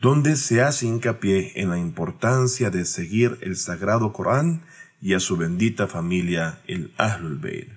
donde 0.00 0.36
se 0.36 0.62
hace 0.62 0.86
hincapié 0.86 1.60
en 1.60 1.68
la 1.68 1.78
importancia 1.78 2.70
de 2.70 2.86
seguir 2.86 3.38
el 3.42 3.56
sagrado 3.56 4.12
Corán 4.12 4.62
y 5.02 5.12
a 5.12 5.20
su 5.20 5.36
bendita 5.36 5.86
familia, 5.86 6.60
el 6.66 6.92
Ahlul 6.96 7.36
Bayt. 7.38 7.68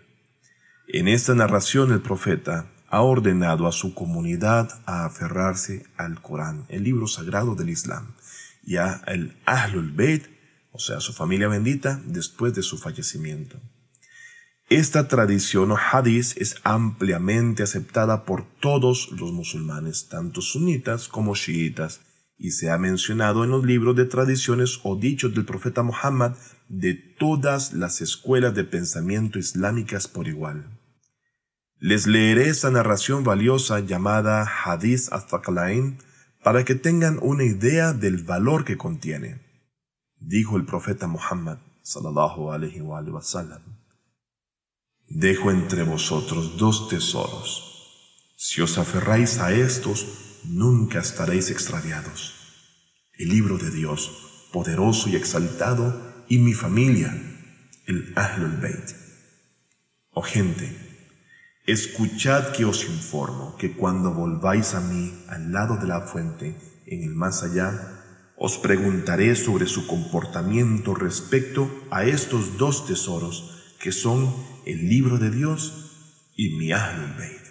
En 0.87 1.09
esta 1.09 1.35
narración 1.35 1.91
el 1.91 2.01
profeta 2.01 2.67
ha 2.89 3.01
ordenado 3.01 3.67
a 3.67 3.73
su 3.73 3.93
comunidad 3.93 4.81
a 4.85 5.05
aferrarse 5.05 5.85
al 5.97 6.21
Corán, 6.21 6.65
el 6.69 6.83
libro 6.83 7.07
sagrado 7.07 7.55
del 7.55 7.69
Islam, 7.69 8.13
y 8.63 8.77
a 8.77 9.01
el 9.07 9.35
Ahlul 9.45 9.91
Bayt, 9.91 10.27
o 10.71 10.79
sea, 10.79 11.01
su 11.01 11.11
familia 11.11 11.49
bendita, 11.49 12.01
después 12.05 12.53
de 12.53 12.63
su 12.63 12.77
fallecimiento. 12.77 13.59
Esta 14.69 15.09
tradición 15.09 15.71
o 15.71 15.77
hadith 15.77 16.37
es 16.37 16.55
ampliamente 16.63 17.63
aceptada 17.63 18.23
por 18.23 18.45
todos 18.61 19.11
los 19.11 19.33
musulmanes, 19.33 20.07
tanto 20.07 20.41
sunitas 20.41 21.09
como 21.09 21.35
chiitas, 21.35 21.99
y 22.43 22.51
se 22.51 22.69
ha 22.69 22.77
mencionado 22.77 23.45
en 23.45 23.51
los 23.51 23.65
libros 23.65 23.95
de 23.95 24.03
tradiciones 24.03 24.81
o 24.83 24.97
dichos 24.97 25.33
del 25.33 25.45
profeta 25.45 25.81
Muhammad 25.81 26.35
de 26.67 26.93
todas 26.93 27.71
las 27.71 28.01
escuelas 28.01 28.53
de 28.53 28.65
pensamiento 28.65 29.39
islámicas 29.39 30.09
por 30.09 30.27
igual. 30.27 30.77
Les 31.79 32.05
leeré 32.05 32.49
esa 32.49 32.69
narración 32.69 33.23
valiosa 33.23 33.79
llamada 33.79 34.45
Hadith 34.45 35.07
al 35.13 35.25
para 36.43 36.65
que 36.65 36.75
tengan 36.75 37.17
una 37.21 37.45
idea 37.45 37.93
del 37.93 38.21
valor 38.23 38.65
que 38.65 38.75
contiene. 38.75 39.39
Dijo 40.19 40.57
el 40.57 40.65
profeta 40.65 41.07
Muhammad 41.07 41.59
sallallahu 41.81 42.51
alaihi 42.51 42.81
wa 42.81 43.21
sallam: 43.21 43.61
Dejo 45.07 45.49
entre 45.49 45.83
vosotros 45.83 46.57
dos 46.57 46.89
tesoros. 46.89 47.69
Si 48.35 48.59
os 48.59 48.77
aferráis 48.77 49.39
a 49.39 49.53
estos, 49.53 50.32
nunca 50.45 50.99
estaréis 50.99 51.49
extraviados. 51.49 52.33
El 53.17 53.29
libro 53.29 53.57
de 53.57 53.71
Dios, 53.71 54.47
poderoso 54.51 55.09
y 55.09 55.15
exaltado, 55.15 56.25
y 56.27 56.39
mi 56.39 56.53
familia, 56.53 57.13
el 57.85 58.13
Ahlul 58.15 58.57
Bayt. 58.61 58.91
Oh 60.11 60.21
gente, 60.21 60.75
escuchad 61.65 62.51
que 62.53 62.65
os 62.65 62.85
informo 62.85 63.55
que 63.57 63.73
cuando 63.73 64.13
volváis 64.13 64.73
a 64.73 64.81
mí 64.81 65.13
al 65.27 65.51
lado 65.51 65.77
de 65.77 65.87
la 65.87 66.01
fuente, 66.01 66.55
en 66.85 67.03
el 67.03 67.15
más 67.15 67.43
allá, 67.43 68.03
os 68.37 68.57
preguntaré 68.57 69.35
sobre 69.35 69.67
su 69.67 69.87
comportamiento 69.87 70.95
respecto 70.95 71.69
a 71.91 72.03
estos 72.03 72.57
dos 72.57 72.85
tesoros 72.85 73.75
que 73.79 73.91
son 73.91 74.33
el 74.65 74.89
libro 74.89 75.17
de 75.17 75.29
Dios 75.29 76.31
y 76.35 76.57
mi 76.57 76.71
Ahlul 76.71 77.13
Bayt. 77.17 77.43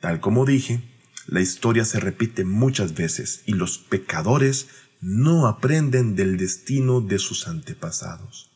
Tal 0.00 0.20
como 0.20 0.44
dije, 0.44 0.82
la 1.28 1.42
historia 1.42 1.84
se 1.84 2.00
repite 2.00 2.46
muchas 2.46 2.94
veces 2.94 3.42
y 3.44 3.52
los 3.52 3.76
pecadores 3.76 4.68
no 5.02 5.46
aprenden 5.46 6.16
del 6.16 6.38
destino 6.38 7.02
de 7.02 7.18
sus 7.18 7.48
antepasados. 7.48 8.50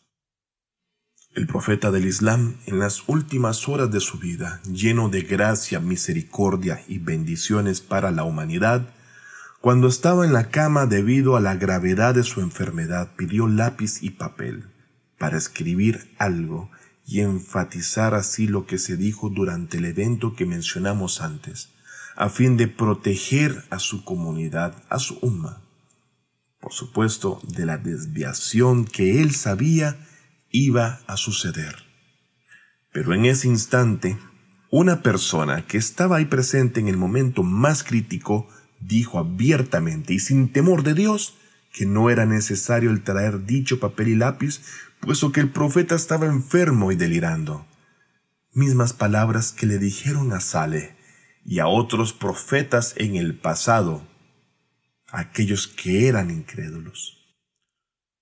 El 1.35 1.47
profeta 1.47 1.91
del 1.91 2.07
Islam, 2.07 2.57
en 2.65 2.79
las 2.79 3.07
últimas 3.09 3.69
horas 3.69 3.91
de 3.91 4.01
su 4.01 4.19
vida, 4.19 4.63
lleno 4.65 5.11
de 5.11 5.21
gracia, 5.21 5.81
misericordia 5.81 6.83
y 6.89 6.99
bendiciones 6.99 7.83
para 7.83 8.11
la 8.11 8.25
humanidad, 8.25 8.89
cuando 9.61 9.87
estaba 9.87 10.25
en 10.25 10.33
la 10.33 10.49
cama 10.49 10.87
debido 10.87 11.37
a 11.37 11.41
la 11.41 11.57
gravedad 11.57 12.15
de 12.15 12.23
su 12.23 12.41
enfermedad, 12.41 13.13
pidió 13.17 13.49
lápiz 13.49 14.03
y 14.03 14.11
papel 14.11 14.65
para 15.19 15.37
escribir 15.37 16.11
algo 16.17 16.71
y 17.07 17.21
enfatizar 17.21 18.15
así 18.15 18.47
lo 18.47 18.65
que 18.65 18.79
se 18.79 18.97
dijo 18.97 19.29
durante 19.29 19.77
el 19.77 19.85
evento 19.85 20.35
que 20.35 20.47
mencionamos 20.47 21.21
antes 21.21 21.72
a 22.17 22.29
fin 22.29 22.57
de 22.57 22.69
proteger 22.69 23.65
a 23.71 23.79
su 23.79 24.05
comunidad, 24.05 24.75
a 24.89 24.99
su 24.99 25.19
umma. 25.23 25.63
Por 26.61 26.73
supuesto, 26.73 27.41
de 27.49 27.67
la 27.67 27.79
desviación 27.79 28.85
que 28.85 29.21
él 29.21 29.35
sabía 29.35 29.97
iba 30.51 31.01
a 31.07 31.17
suceder. 31.17 31.77
Pero 32.93 33.15
en 33.15 33.25
ese 33.25 33.49
instante, 33.49 34.19
una 34.71 35.03
persona 35.03 35.67
que 35.67 35.79
estaba 35.79 36.17
ahí 36.17 36.27
presente 36.27 36.81
en 36.81 36.89
el 36.89 36.97
momento 36.97 37.43
más 37.43 37.83
crítico 37.83 38.49
dijo 38.81 39.19
abiertamente 39.19 40.15
y 40.15 40.19
sin 40.19 40.53
temor 40.53 40.83
de 40.83 40.95
Dios 40.95 41.37
que 41.73 41.87
no 41.87 42.11
era 42.11 42.27
necesario 42.27 42.91
el 42.91 43.03
traer 43.03 43.47
dicho 43.47 43.81
papel 43.81 44.09
y 44.09 44.15
lápiz, 44.15 44.61
puesto 45.01 45.33
que 45.33 45.41
el 45.41 45.51
profeta 45.51 45.95
estaba 45.95 46.27
enfermo 46.27 46.93
y 46.93 46.97
delirando. 46.97 47.67
Mismas 48.53 48.93
palabras 48.93 49.53
que 49.53 49.67
le 49.67 49.79
dijeron 49.79 50.33
a 50.33 50.41
Sale 50.41 51.02
y 51.45 51.59
a 51.59 51.67
otros 51.67 52.13
profetas 52.13 52.95
en 52.97 53.17
el 53.17 53.39
pasado, 53.39 54.07
aquellos 55.09 55.67
que 55.67 56.09
eran 56.09 56.31
incrédulos. 56.31 57.19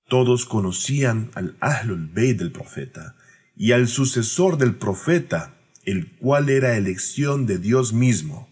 Todos 0.09 0.47
conocían 0.47 1.31
al 1.35 1.57
Ahlul 1.61 2.11
Bayt 2.13 2.39
del 2.39 2.53
profeta 2.53 3.17
y 3.57 3.73
al 3.73 3.89
sucesor 3.89 4.59
del 4.59 4.75
profeta, 4.75 5.55
el 5.85 6.17
cual 6.17 6.51
era 6.51 6.77
elección 6.77 7.47
de 7.47 7.59
Dios 7.59 7.93
mismo, 7.93 8.49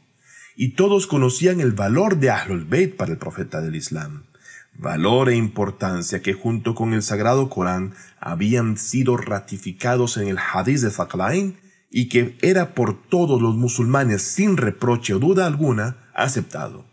y 0.57 0.71
todos 0.71 1.07
conocían 1.07 1.61
el 1.61 1.73
valor 1.73 2.19
de 2.19 2.31
Ahlul 2.31 2.65
Bayt 2.65 2.97
para 2.97 3.13
el 3.13 3.19
profeta 3.19 3.61
del 3.61 3.77
Islam 3.77 4.25
valor 4.79 5.29
e 5.29 5.35
importancia 5.35 6.23
que 6.23 6.35
junto 6.35 6.75
con 6.75 6.95
el 6.95 7.03
Sagrado 7.03 7.51
Corán 7.51 7.95
habían 8.21 8.79
sido 8.79 9.17
ratificados 9.17 10.17
en 10.17 10.29
el 10.29 10.39
Hadith 10.39 10.81
de 10.81 10.91
Thaqlain 10.91 11.57
y 11.91 12.09
que 12.09 12.37
era 12.43 12.75
por 12.75 13.09
todos 13.09 13.41
los 13.41 13.57
musulmanes 13.57 14.23
sin 14.23 14.57
reproche 14.57 15.15
o 15.15 15.19
duda 15.19 15.47
alguna 15.47 16.11
aceptado. 16.15 16.85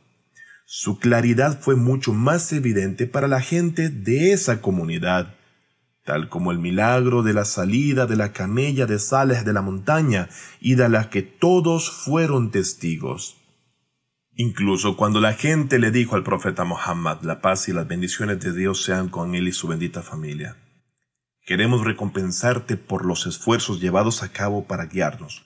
Su 0.65 0.99
claridad 0.99 1.60
fue 1.62 1.75
mucho 1.75 2.13
más 2.13 2.51
evidente 2.51 3.05
para 3.05 3.27
la 3.27 3.41
gente 3.41 3.89
de 3.89 4.34
esa 4.34 4.62
comunidad, 4.62 5.36
tal 6.03 6.29
como 6.29 6.51
el 6.51 6.60
milagro 6.60 7.23
de 7.23 7.34
la 7.34 7.45
salida 7.45 8.08
de 8.08 8.15
la 8.15 8.31
camella 8.31 8.86
de 8.86 8.99
Sales 8.99 9.45
de 9.45 9.53
la 9.53 9.62
montaña 9.62 10.29
y 10.60 10.75
de 10.75 10.89
la 10.89 11.10
que 11.10 11.21
todos 11.21 11.91
fueron 11.91 12.51
testigos. 12.51 13.38
Incluso 14.36 14.97
cuando 14.97 15.21
la 15.21 15.34
gente 15.34 15.79
le 15.79 15.91
dijo 15.91 16.15
al 16.15 16.23
profeta 16.23 16.63
Muhammad, 16.65 17.21
la 17.21 17.41
paz 17.41 17.69
y 17.69 17.73
las 17.73 17.88
bendiciones 17.88 18.39
de 18.39 18.51
Dios 18.53 18.84
sean 18.84 19.10
con 19.10 19.34
él 19.34 19.47
y 19.47 19.51
su 19.51 19.67
bendita 19.67 20.01
familia. 20.01 20.58
Queremos 21.45 21.86
recompensarte 21.86 22.75
por 22.75 23.05
los 23.05 23.27
esfuerzos 23.27 23.79
llevados 23.79 24.23
a 24.23 24.29
cabo 24.29 24.65
para 24.65 24.88
guiarnos. 24.88 25.45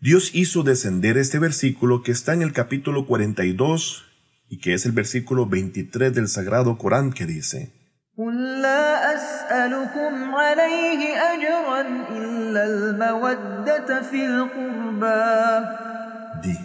Dios 0.00 0.32
hizo 0.34 0.64
descender 0.64 1.16
este 1.18 1.38
versículo 1.38 2.02
que 2.02 2.10
está 2.10 2.34
en 2.34 2.42
el 2.42 2.52
capítulo 2.52 3.06
42 3.06 4.04
y 4.48 4.58
que 4.58 4.74
es 4.74 4.86
el 4.86 4.92
versículo 4.92 5.46
23 5.46 6.12
del 6.12 6.26
Sagrado 6.26 6.76
Corán 6.78 7.12
que 7.12 7.26
dice, 7.26 7.72
Di, 16.42 16.58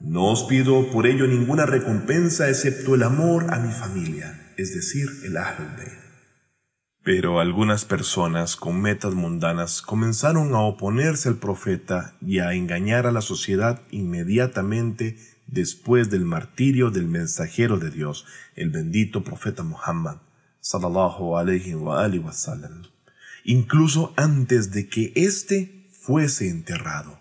no 0.00 0.24
os 0.32 0.44
pido 0.44 0.90
por 0.90 1.06
ello 1.06 1.26
ninguna 1.26 1.66
recompensa 1.66 2.48
excepto 2.48 2.94
el 2.94 3.02
amor 3.02 3.52
a 3.52 3.58
mi 3.58 3.72
familia, 3.72 4.52
es 4.56 4.74
decir, 4.74 5.06
el 5.24 5.36
Ahlul 5.36 5.76
Pero 7.02 7.40
algunas 7.40 7.86
personas 7.86 8.56
con 8.56 8.80
metas 8.80 9.14
mundanas 9.14 9.80
comenzaron 9.80 10.54
a 10.54 10.60
oponerse 10.60 11.30
al 11.30 11.36
profeta 11.36 12.14
y 12.20 12.40
a 12.40 12.52
engañar 12.52 13.06
a 13.06 13.12
la 13.12 13.22
sociedad 13.22 13.80
inmediatamente 13.90 15.16
después 15.46 16.10
del 16.10 16.24
martirio 16.24 16.90
del 16.90 17.06
mensajero 17.06 17.78
de 17.78 17.90
Dios, 17.90 18.26
el 18.54 18.70
bendito 18.70 19.24
profeta 19.24 19.62
Muhammad, 19.62 20.18
sallallahu 20.60 21.38
alayhi 21.38 21.74
wa, 21.74 22.06
wa 22.06 22.32
sallam, 22.32 22.82
incluso 23.44 24.12
antes 24.16 24.70
de 24.70 24.88
que 24.88 25.12
éste 25.14 25.88
fuese 25.90 26.48
enterrado. 26.48 27.18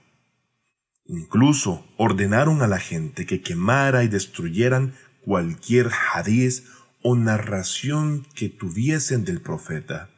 Incluso 1.07 1.87
ordenaron 1.97 2.61
a 2.61 2.67
la 2.67 2.79
gente 2.79 3.25
que 3.25 3.41
quemara 3.41 4.03
y 4.03 4.09
destruyeran 4.09 4.93
cualquier 5.25 5.89
hadiz 6.13 6.65
o 7.01 7.15
narración 7.15 8.25
que 8.35 8.49
tuviesen 8.49 9.23
del 9.25 9.41
profeta, 9.41 10.09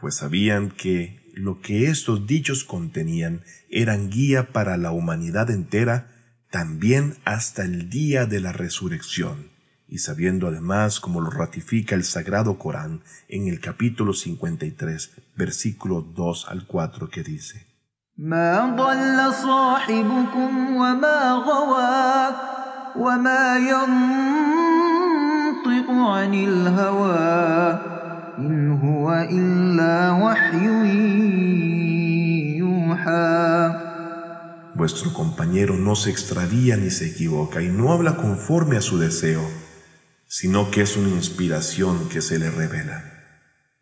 pues 0.00 0.16
sabían 0.16 0.70
que 0.70 1.24
lo 1.34 1.60
que 1.60 1.88
estos 1.88 2.26
dichos 2.26 2.64
contenían 2.64 3.42
eran 3.68 4.10
guía 4.10 4.52
para 4.52 4.76
la 4.76 4.92
humanidad 4.92 5.50
entera 5.50 6.10
también 6.50 7.16
hasta 7.24 7.64
el 7.64 7.90
día 7.90 8.26
de 8.26 8.40
la 8.40 8.52
resurrección, 8.52 9.50
y 9.88 9.98
sabiendo 9.98 10.46
además 10.46 11.00
como 11.00 11.20
lo 11.20 11.30
ratifica 11.30 11.96
el 11.96 12.04
Sagrado 12.04 12.58
Corán 12.58 13.02
en 13.28 13.48
el 13.48 13.60
capítulo 13.60 14.12
53, 14.12 15.10
versículo 15.36 16.02
2 16.02 16.46
al 16.48 16.66
4 16.66 17.10
que 17.10 17.24
dice, 17.24 17.66
ينطق 25.83 25.89
عن 25.89 26.33
الهوى 26.33 27.79
إن 28.37 28.71
هو 28.71 29.27
إلا 29.31 30.11
وحي 30.11 30.65
يوحى 32.57 33.89
Vuestro 34.75 35.11
compañero 35.11 35.75
no 35.75 35.95
se 35.95 36.09
extravía 36.09 36.77
ni 36.77 36.89
se 36.89 37.07
equivoca 37.07 37.61
y 37.61 37.67
no 37.67 37.91
habla 37.91 38.15
conforme 38.15 38.77
a 38.77 38.81
su 38.81 38.97
deseo, 38.97 39.45
sino 40.25 40.71
que 40.71 40.81
es 40.83 40.95
una 40.95 41.09
inspiración 41.09 42.07
que 42.07 42.21
se 42.21 42.39
le 42.39 42.49
revela. 42.49 43.03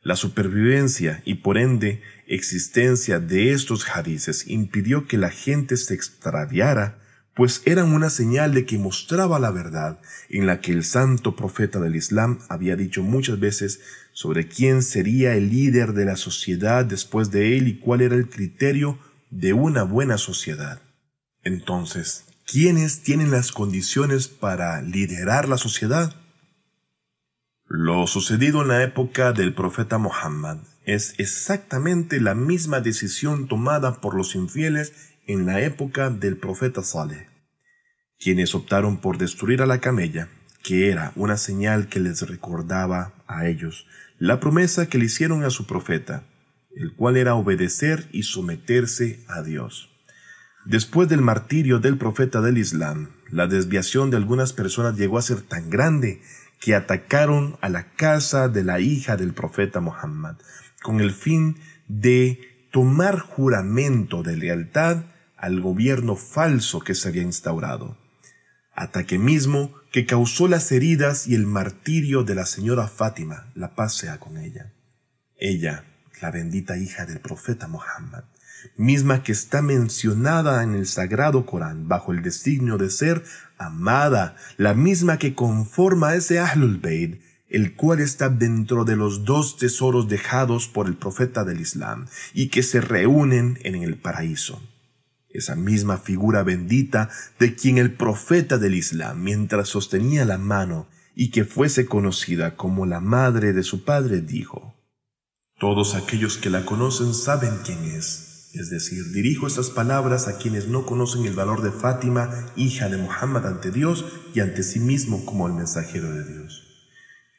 La 0.02 0.16
supervivencia 0.16 1.22
y 1.24 1.36
por 1.36 1.60
ende 1.60 2.02
existencia 2.26 3.20
de 3.20 3.52
estos 3.52 3.86
hadices 3.94 4.48
impidió 4.48 5.06
que 5.08 5.18
la 5.18 5.30
gente 5.30 5.78
se 5.78 5.94
extraviara, 5.94 6.98
pues 7.35 7.63
eran 7.65 7.93
una 7.93 8.11
señal 8.11 8.53
de 8.53 8.67
que 8.67 8.79
mostraba 8.79 9.39
la 9.39 9.51
verdad 9.51 10.01
en 10.29 10.47
la 10.47 10.61
que 10.61 10.73
el 10.73 10.85
santo 10.85 11.35
profeta 11.35 11.81
del 11.81 11.97
Islam 11.97 12.41
había 12.49 12.77
dicho 12.77 13.03
muchas 13.03 13.41
veces 13.41 13.81
sobre 14.13 14.49
quién 14.49 14.83
sería 14.83 15.35
el 15.35 15.49
líder 15.49 15.95
de 15.95 16.05
la 16.05 16.17
sociedad 16.17 16.85
después 16.85 17.31
de 17.31 17.57
él 17.57 17.69
y 17.69 17.79
cuál 17.79 18.03
era 18.03 18.15
el 18.15 18.29
criterio 18.29 18.99
de 19.31 19.55
una 19.55 19.83
buena 19.83 20.19
sociedad. 20.19 20.83
Entonces, 21.43 22.25
¿quiénes 22.47 23.03
tienen 23.03 23.31
las 23.31 23.51
condiciones 23.51 24.29
para 24.29 24.83
liderar 24.83 25.49
la 25.49 25.57
sociedad? 25.57 26.15
Lo 27.67 28.07
sucedido 28.07 28.61
en 28.61 28.69
la 28.69 28.83
época 28.83 29.33
del 29.33 29.55
profeta 29.55 29.97
Muhammad 29.97 30.59
es 30.85 31.15
exactamente 31.19 32.21
la 32.21 32.35
misma 32.35 32.81
decisión 32.81 33.49
tomada 33.49 34.01
por 34.01 34.15
los 34.15 34.35
infieles 34.35 34.93
en 35.27 35.47
la 35.47 35.61
época 35.61 36.11
del 36.11 36.37
profeta 36.37 36.83
Saleh, 36.83 37.29
quienes 38.19 38.55
optaron 38.55 39.01
por 39.01 39.19
destruir 39.19 39.63
a 39.63 39.67
la 39.67 39.81
camella, 39.81 40.29
que 40.63 40.91
era 40.91 41.13
una 41.17 41.37
señal 41.37 41.89
que 41.89 42.01
les 42.01 42.23
recordaba 42.23 43.15
a 43.27 43.47
ellos 43.47 43.87
la 44.19 44.39
promesa 44.39 44.89
que 44.89 44.99
le 44.99 45.07
hicieron 45.07 45.43
a 45.45 45.51
su 45.51 45.67
profeta, 45.67 46.25
el 46.77 46.95
cual 46.95 47.17
era 47.17 47.35
obedecer 47.35 48.09
y 48.13 48.23
someterse 48.23 49.25
a 49.29 49.43
Dios. 49.43 49.91
Después 50.65 51.09
del 51.09 51.23
martirio 51.23 51.81
del 51.81 51.99
profeta 51.99 52.41
del 52.41 52.59
Islam, 52.59 53.11
la 53.31 53.49
desviación 53.49 54.11
de 54.11 54.17
algunas 54.17 54.53
personas 54.53 54.97
llegó 54.97 55.19
a 55.19 55.23
ser 55.23 55.41
tan 55.41 55.71
grande 55.71 56.23
que 56.61 56.77
atacaron 56.77 57.59
a 57.61 57.69
la 57.69 57.93
casa 57.95 58.49
de 58.49 58.63
la 58.63 58.79
hija 58.79 59.17
del 59.17 59.35
profeta 59.35 59.81
Muhammad 59.81 60.37
con 60.83 61.01
el 61.01 61.11
fin 61.11 61.57
de 61.89 62.69
tomar 62.71 63.19
juramento 63.19 64.23
de 64.23 64.37
lealtad 64.37 65.05
al 65.43 65.61
gobierno 65.61 66.15
falso 66.15 66.81
que 66.81 66.95
se 66.95 67.09
había 67.09 67.23
instaurado. 67.23 67.99
Ataque 68.75 69.19
mismo 69.19 69.75
que 69.91 70.07
causó 70.07 70.47
las 70.47 70.71
heridas 70.71 71.27
y 71.27 71.35
el 71.35 71.47
martirio 71.47 72.23
de 72.23 72.37
la 72.37 72.47
señora 72.47 72.87
Fátima, 72.87 73.51
la 73.57 73.75
paz 73.75 73.97
sea 73.97 74.21
con 74.21 74.39
ella. 74.39 74.73
Ella, 75.37 75.85
la 76.21 76.31
bendita 76.31 76.79
hija 76.79 77.07
del 77.07 77.19
profeta 77.19 77.67
Muhammad, 77.67 78.23
misma 78.77 79.25
que 79.25 79.33
está 79.33 79.63
mencionada 79.63 80.63
en 80.63 80.75
el 80.75 80.87
sagrado 80.87 81.45
Corán 81.45 81.89
bajo 81.89 82.13
el 82.13 82.23
designio 82.23 82.79
de 82.79 82.89
ser 82.89 83.25
amada, 83.59 84.37
la 84.59 84.75
misma 84.75 85.19
que 85.19 85.35
conforma 85.35 86.15
ese 86.15 86.39
Ahlul 86.39 86.79
Bayt, 86.79 87.21
el 87.49 87.75
cual 87.75 87.99
está 87.99 88.29
dentro 88.29 88.85
de 88.85 88.95
los 88.95 89.25
dos 89.25 89.57
tesoros 89.57 90.07
dejados 90.07 90.69
por 90.69 90.87
el 90.87 90.97
profeta 90.97 91.43
del 91.43 91.61
Islam 91.61 92.07
y 92.33 92.49
que 92.49 92.63
se 92.63 92.81
reúnen 92.81 93.59
en 93.65 93.75
el 93.83 93.99
paraíso. 93.99 94.63
Esa 95.35 95.57
misma 95.57 95.99
figura 95.99 96.43
bendita 96.43 97.09
de 97.39 97.55
quien 97.55 97.79
el 97.79 97.95
profeta 97.95 98.59
del 98.59 98.75
Islam, 98.75 99.23
mientras 99.23 99.69
sostenía 99.69 100.25
la 100.25 100.39
mano 100.39 100.89
y 101.15 101.31
que 101.31 101.45
fuese 101.45 101.87
conocida 101.87 102.57
como 102.57 102.87
la 102.87 103.01
madre 103.01 103.53
de 103.53 103.63
su 103.63 103.85
padre, 103.85 104.21
dijo, 104.21 104.75
Todos 105.59 105.95
aquellos 105.95 106.37
que 106.37 106.51
la 106.51 106.65
conocen 106.65 107.15
saben 107.15 107.53
quién 107.65 107.85
es 107.85 108.33
es 108.55 108.69
decir, 108.69 109.13
dirijo 109.13 109.47
estas 109.47 109.71
palabras 109.71 110.29
a 110.29 110.37
quienes 110.37 110.69
no 110.69 110.85
conocen 110.85 111.25
el 111.25 111.33
valor 111.33 111.63
de 111.63 111.73
Fátima, 111.73 112.53
hija 112.55 112.91
de 112.91 112.99
Muhammad 112.99 113.47
ante 113.47 113.71
Dios 113.71 114.05
y 114.35 114.41
ante 114.41 114.63
sí 114.63 114.79
mismo 114.79 115.25
como 115.25 115.47
el 115.47 115.55
mensajero 115.55 116.13
de 116.13 116.25
Dios. 116.25 116.63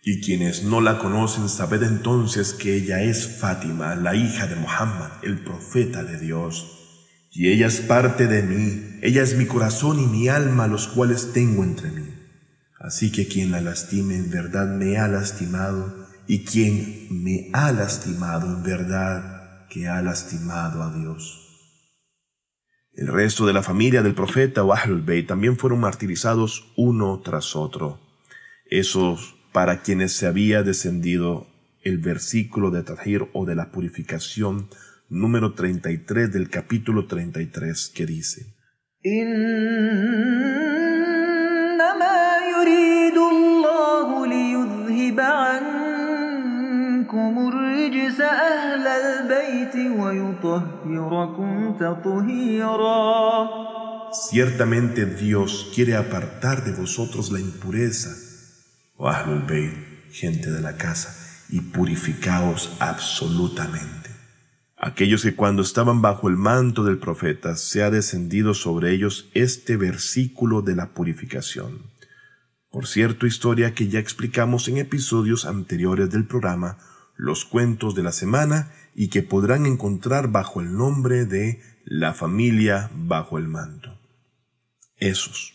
Y 0.02 0.22
quienes 0.22 0.64
no 0.64 0.82
la 0.82 0.98
conocen, 0.98 1.50
sabed 1.50 1.84
entonces 1.84 2.54
que 2.54 2.76
ella 2.76 3.04
es 3.04 3.28
Fátima, 3.28 3.96
la 3.96 4.16
hija 4.16 4.48
de 4.48 4.56
Muhammad, 4.56 5.12
el 5.22 5.44
profeta 5.44 6.04
de 6.04 6.20
Dios. 6.20 6.73
Y 7.36 7.50
ella 7.50 7.66
es 7.66 7.82
parte 7.82 8.28
de 8.28 8.44
mí, 8.44 9.00
ella 9.02 9.24
es 9.24 9.36
mi 9.36 9.48
corazón 9.48 10.00
y 10.00 10.06
mi 10.06 10.28
alma, 10.28 10.68
los 10.68 10.88
cuales 10.88 11.34
tengo 11.34 11.64
entre 11.64 11.90
mí. 11.90 12.08
Así 12.80 13.12
que 13.12 13.28
quien 13.28 13.52
la 13.52 13.60
lastime 13.60 14.16
en 14.16 14.30
verdad 14.30 14.68
me 14.68 15.00
ha 15.00 15.08
lastimado, 15.08 16.08
y 16.28 16.46
quien 16.46 17.08
me 17.24 17.50
ha 17.54 17.72
lastimado 17.72 18.48
en 18.48 18.62
verdad 18.62 19.68
que 19.68 19.88
ha 19.88 20.02
lastimado 20.04 20.84
a 20.84 20.94
Dios. 20.94 21.40
El 22.94 23.08
resto 23.08 23.48
de 23.48 23.54
la 23.54 23.64
familia 23.64 24.04
del 24.04 24.14
profeta 24.14 24.64
o 24.64 24.76
Bayt 25.04 25.28
también 25.28 25.58
fueron 25.58 25.80
martirizados 25.80 26.72
uno 26.78 27.20
tras 27.22 27.56
otro. 27.56 28.00
Esos 28.70 29.36
para 29.52 29.82
quienes 29.82 30.14
se 30.14 30.28
había 30.28 30.62
descendido 30.62 31.48
el 31.82 31.98
versículo 31.98 32.70
de 32.70 32.84
Tahir 32.84 33.28
o 33.34 33.46
de 33.46 33.56
la 33.56 33.72
purificación 33.72 34.70
número 35.14 35.54
33 35.54 36.34
del 36.34 36.50
capítulo 36.50 37.06
33 37.06 37.92
que 37.94 38.06
dice 38.06 38.56
Ciertamente 54.12 55.06
Dios 55.06 55.72
quiere 55.76 55.96
apartar 55.96 56.64
de 56.64 56.72
vosotros 56.72 57.32
la 57.32 57.40
impureza, 57.40 58.10
o 58.98 59.08
Ahlul 59.08 59.44
Bayt, 59.44 59.74
gente 60.12 60.50
de 60.52 60.62
la 60.62 60.76
casa, 60.76 61.16
y 61.50 61.62
purificaos 61.62 62.76
absolutamente. 62.80 64.03
Aquellos 64.86 65.24
que 65.24 65.34
cuando 65.34 65.62
estaban 65.62 66.02
bajo 66.02 66.28
el 66.28 66.36
manto 66.36 66.84
del 66.84 66.98
profeta 66.98 67.56
se 67.56 67.84
ha 67.84 67.90
descendido 67.90 68.54
sobre 68.54 68.92
ellos 68.92 69.30
este 69.34 69.78
versículo 69.78 70.62
de 70.62 70.76
la 70.76 70.90
purificación. 70.90 71.90
Por 72.70 72.86
cierto, 72.86 73.26
historia 73.26 73.74
que 73.74 73.88
ya 73.88 74.00
explicamos 74.00 74.68
en 74.68 74.76
episodios 74.76 75.46
anteriores 75.46 76.10
del 76.10 76.28
programa, 76.28 76.80
los 77.16 77.46
cuentos 77.46 77.96
de 77.96 78.04
la 78.04 78.12
semana 78.12 78.74
y 78.94 79.08
que 79.08 79.24
podrán 79.24 79.68
encontrar 79.68 80.34
bajo 80.34 80.60
el 80.60 80.76
nombre 80.76 81.24
de 81.24 81.62
la 81.86 82.14
familia 82.14 82.92
bajo 82.94 83.38
el 83.38 83.48
manto. 83.48 83.98
Esos, 84.98 85.54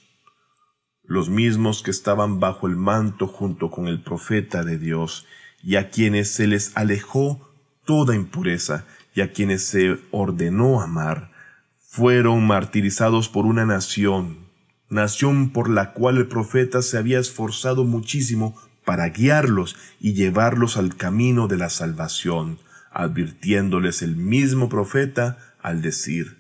los 1.05 1.29
mismos 1.29 1.83
que 1.83 1.91
estaban 1.91 2.41
bajo 2.41 2.67
el 2.67 2.77
manto 2.77 3.27
junto 3.27 3.71
con 3.71 3.89
el 3.89 4.03
profeta 4.03 4.65
de 4.65 4.79
Dios 4.79 5.27
y 5.63 5.77
a 5.77 5.91
quienes 5.91 6.31
se 6.31 6.47
les 6.47 6.75
alejó 6.79 7.47
toda 7.85 8.15
impureza 8.15 8.87
y 9.19 9.21
a 9.21 9.33
quienes 9.33 9.67
se 9.67 9.99
ordenó 10.13 10.81
amar, 10.81 11.33
fueron 11.81 12.47
martirizados 12.47 13.29
por 13.29 13.47
una 13.47 13.67
nación, 13.67 14.47
nación 14.89 15.51
por 15.51 15.69
la 15.69 15.93
cual 15.93 16.19
el 16.19 16.29
profeta 16.29 16.83
se 16.83 16.99
había 16.99 17.19
esforzado 17.19 17.83
muchísimo 17.83 18.55
para 18.85 19.09
guiarlos 19.09 19.75
y 19.99 20.13
llevarlos 20.13 20.77
al 20.77 20.95
camino 20.95 21.49
de 21.49 21.57
la 21.57 21.69
salvación, 21.69 22.61
advirtiéndoles 22.93 24.03
el 24.03 24.15
mismo 24.15 24.69
profeta 24.69 25.37
al 25.61 25.83
decir, 25.83 26.39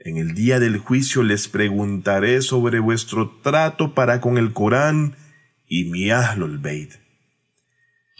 En 0.00 0.16
el 0.16 0.34
día 0.34 0.58
del 0.58 0.78
juicio 0.78 1.22
les 1.22 1.46
preguntaré 1.46 2.42
sobre 2.42 2.80
vuestro 2.80 3.38
trato 3.40 3.94
para 3.94 4.20
con 4.20 4.36
el 4.36 4.52
Corán 4.52 5.14
y 5.68 5.84
mi 5.84 6.10
Ahlul 6.10 6.58
Bayt. 6.58 6.94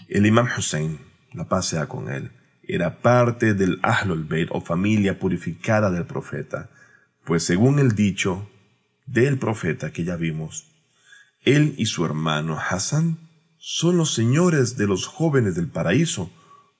El 0.06 0.26
imam 0.26 0.46
Hussein, 0.56 1.00
la 1.32 1.48
paz 1.48 1.66
sea 1.66 1.88
con 1.88 2.08
él, 2.08 2.30
era 2.74 3.02
parte 3.02 3.52
del 3.52 3.78
Ahlul 3.82 4.24
Bayt 4.24 4.48
o 4.50 4.62
familia 4.62 5.18
purificada 5.18 5.90
del 5.90 6.06
profeta, 6.06 6.70
pues 7.24 7.42
según 7.42 7.78
el 7.78 7.94
dicho 7.94 8.48
del 9.06 9.38
profeta 9.38 9.92
que 9.92 10.04
ya 10.04 10.16
vimos, 10.16 10.72
él 11.44 11.74
y 11.76 11.86
su 11.86 12.04
hermano 12.06 12.58
Hassan 12.58 13.18
son 13.58 13.98
los 13.98 14.14
señores 14.14 14.76
de 14.76 14.86
los 14.86 15.06
jóvenes 15.06 15.54
del 15.54 15.68
paraíso, 15.68 16.30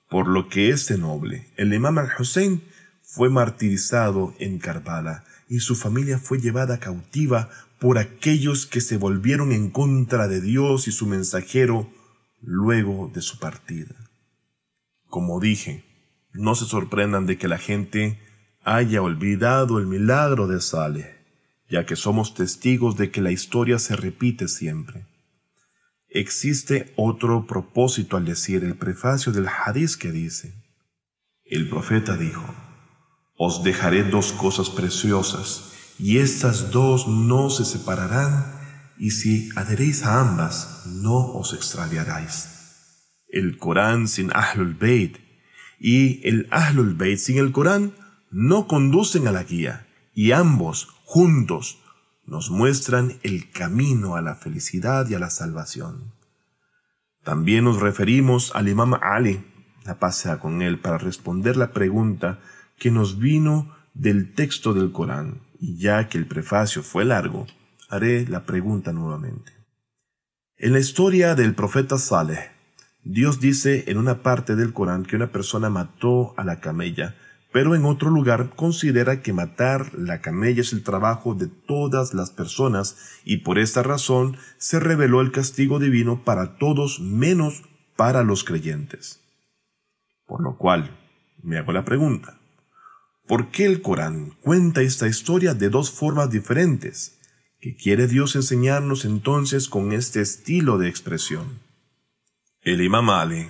por 0.09 0.29
lo 0.29 0.49
que 0.49 0.71
este 0.71 0.97
noble, 0.97 1.53
el 1.57 1.75
imam 1.75 1.99
al-Hussein, 1.99 2.63
fue 3.03 3.29
martirizado 3.29 4.35
en 4.39 4.59
Karbala 4.59 5.25
y 5.49 5.61
su 5.61 5.77
familia 5.77 6.19
fue 6.19 6.39
llevada 6.39 6.79
cautiva 6.79 7.51
por 7.79 7.99
aquellos 7.99 8.65
que 8.65 8.81
se 8.81 8.97
volvieron 8.97 9.53
en 9.53 9.69
contra 9.69 10.27
de 10.27 10.41
Dios 10.41 10.89
y 10.89 10.93
su 10.93 11.07
mensajero 11.07 11.91
luego 12.41 13.11
de 13.13 13.21
su 13.21 13.39
partida. 13.39 13.95
Como 15.13 15.41
dije, 15.41 15.85
no 16.33 16.55
se 16.55 16.65
sorprendan 16.65 17.27
de 17.27 17.37
que 17.37 17.47
la 17.47 17.59
gente 17.59 18.19
haya 18.65 19.03
olvidado 19.03 19.79
el 19.79 19.87
milagro 19.87 20.47
de 20.47 20.59
Saleh, 20.59 21.19
ya 21.69 21.85
que 21.85 21.97
somos 21.97 22.33
testigos 22.33 22.97
de 22.97 23.11
que 23.11 23.21
la 23.21 23.31
historia 23.31 23.79
se 23.79 23.95
repite 23.95 24.49
siempre. 24.49 25.07
Existe 26.09 26.95
otro 26.97 27.47
propósito 27.47 28.17
al 28.17 28.25
decir 28.25 28.65
el 28.65 28.75
prefacio 28.75 29.33
del 29.33 29.49
hadiz 29.49 29.99
que 29.99 30.13
dice, 30.13 30.55
el 31.45 31.69
profeta 31.69 32.17
dijo, 32.17 32.47
os 33.37 33.63
dejaré 33.63 34.05
dos 34.05 34.33
cosas 34.33 34.71
preciosas, 34.71 35.75
y 35.99 36.21
estas 36.21 36.71
dos 36.71 37.07
no 37.07 37.51
se 37.51 37.67
separarán 37.67 38.47
y 38.97 39.11
si 39.11 39.51
adheréis 39.57 40.05
a 40.05 40.23
ambas, 40.23 40.87
no 40.87 41.35
os 41.35 41.53
extraviaráis. 41.53 42.52
El 43.33 43.59
Corán 43.59 44.07
sin 44.07 44.31
Ahlul 44.33 44.75
Bayt 44.75 45.17
y 45.81 46.27
el 46.29 46.47
Ahlul 46.53 46.95
Bayt 46.95 47.19
sin 47.19 47.39
el 47.39 47.51
Corán 47.51 47.93
no 48.31 48.69
conducen 48.69 49.27
a 49.27 49.33
la 49.33 49.43
guía, 49.43 49.89
y 50.15 50.31
ambos, 50.31 50.89
juntos, 51.05 51.81
nos 52.25 52.51
muestran 52.51 53.19
el 53.25 53.51
camino 53.51 54.15
a 54.15 54.23
la 54.23 54.37
felicidad 54.37 55.09
y 55.09 55.15
a 55.15 55.19
la 55.19 55.29
salvación. 55.29 56.13
También 57.25 57.65
nos 57.65 57.81
referimos 57.81 58.55
al 58.55 58.69
Imam 58.69 58.95
Ali, 59.03 59.45
la 59.85 59.99
paz 59.99 60.25
con 60.41 60.63
él, 60.63 60.79
para 60.79 60.99
responder 60.99 61.57
la 61.57 61.73
pregunta 61.73 62.39
que 62.79 62.93
nos 62.93 63.19
vino 63.19 63.75
del 63.93 64.35
texto 64.35 64.75
del 64.75 64.93
Corán, 64.93 65.41
y 65.59 65.79
ya 65.79 66.09
que 66.09 66.17
el 66.17 66.27
prefacio 66.27 66.83
fue 66.83 67.05
largo, 67.05 67.47
haré 67.89 68.27
la 68.29 68.45
pregunta 68.45 68.93
nuevamente. 68.93 69.53
En 70.57 70.73
la 70.73 70.79
historia 70.79 71.35
del 71.35 71.57
profeta 71.57 71.99
Saleh, 71.99 72.52
Dios 73.05 73.41
dice 73.41 73.85
en 73.89 73.99
una 73.99 74.23
parte 74.23 74.55
del 74.55 74.73
Corán 74.73 75.05
que 75.05 75.17
una 75.17 75.33
persona 75.33 75.69
mató 75.71 76.35
a 76.37 76.45
la 76.45 76.61
camella, 76.61 77.17
pero 77.53 77.75
en 77.75 77.85
otro 77.85 78.11
lugar 78.11 78.51
considera 78.55 79.23
que 79.23 79.33
matar 79.33 79.93
la 79.95 80.21
camella 80.21 80.61
es 80.61 80.73
el 80.73 80.85
trabajo 80.85 81.35
de 81.35 81.49
todas 81.49 82.15
las 82.15 82.31
personas 82.31 82.97
y 83.25 83.39
por 83.39 83.59
esta 83.59 83.83
razón 83.83 84.37
se 84.57 84.79
reveló 84.79 85.21
el 85.21 85.33
castigo 85.33 85.81
divino 85.81 86.25
para 86.25 86.57
todos 86.59 87.01
menos 87.01 87.63
para 87.97 88.23
los 88.23 88.45
creyentes. 88.45 89.21
Por 90.27 90.41
lo 90.43 90.57
cual, 90.57 90.97
me 91.43 91.59
hago 91.59 91.73
la 91.73 91.85
pregunta, 91.85 92.39
¿por 93.27 93.51
qué 93.51 93.67
el 93.67 93.83
Corán 93.83 94.37
cuenta 94.43 94.81
esta 94.81 95.09
historia 95.09 95.55
de 95.55 95.69
dos 95.69 95.91
formas 95.91 96.31
diferentes? 96.31 97.19
¿Qué 97.61 97.75
quiere 97.77 98.07
Dios 98.07 98.37
enseñarnos 98.37 99.05
entonces 99.05 99.69
con 99.69 99.93
este 99.93 100.21
estilo 100.21 100.79
de 100.79 100.89
expresión? 100.89 101.61
El 102.65 102.81
imam 102.81 103.11
Ali, 103.11 103.49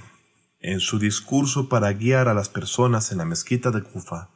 en 0.60 0.80
su 0.80 0.98
discurso 0.98 1.68
para 1.68 1.92
guiar 1.92 2.28
a 2.28 2.34
las 2.34 2.48
personas 2.48 3.12
en 3.12 3.18
la 3.18 3.26
mezquita 3.26 3.70
de 3.70 3.82
Kufa, 3.82 4.30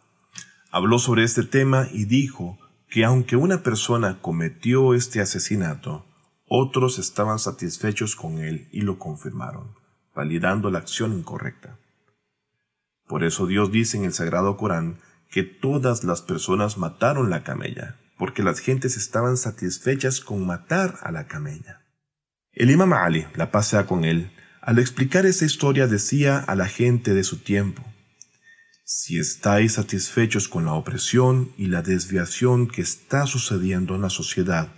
habló 0.71 0.99
sobre 0.99 1.25
este 1.25 1.45
tema 1.45 1.89
y 1.91 2.05
dijo 2.05 2.59
que 2.91 3.07
aunque 3.07 3.37
una 3.37 3.63
persona 3.63 4.21
cometió 4.21 4.93
este 4.93 5.23
asesinato, 5.23 6.05
otros 6.47 6.99
estaban 6.99 7.39
satisfechos 7.39 8.17
con 8.17 8.37
él 8.41 8.69
y 8.71 8.83
lo 8.83 8.99
confirmaron, 8.99 9.75
validando 10.15 10.71
la 10.71 10.81
acción 10.81 11.15
incorrecta. 11.15 11.79
Por 13.07 13.25
eso 13.25 13.47
Dios 13.47 13.73
dice 13.73 13.97
en 13.97 14.05
el 14.05 14.13
Sagrado 14.13 14.59
Corán 14.59 14.99
que 15.31 15.43
todas 15.43 16.05
las 16.05 16.21
personas 16.21 16.77
mataron 16.77 17.31
la 17.31 17.45
camella, 17.45 17.97
porque 18.19 18.43
las 18.43 18.59
gentes 18.59 18.99
estaban 18.99 19.39
satisfechas 19.39 20.21
con 20.21 20.45
matar 20.45 20.99
a 21.01 21.13
la 21.13 21.27
camella. 21.27 21.81
El 22.53 22.71
imam 22.71 22.93
Ali, 22.93 23.27
la 23.37 23.51
pasea 23.51 23.87
con 23.87 24.05
él, 24.05 24.33
al 24.67 24.81
explicar 24.81 25.27
esa 25.27 25.45
historia 25.45 25.87
decía 25.87 26.39
a 26.39 26.57
la 26.57 26.67
gente 26.67 27.15
de 27.15 27.23
su 27.23 27.37
tiempo, 27.37 27.85
si 28.83 29.17
estáis 29.17 29.75
satisfechos 29.75 30.49
con 30.49 30.65
la 30.65 30.75
opresión 30.75 31.53
y 31.57 31.67
la 31.67 31.83
desviación 31.83 32.67
que 32.67 32.83
está 32.83 33.29
sucediendo 33.29 33.95
en 33.95 34.03
la 34.03 34.11
sociedad, 34.11 34.69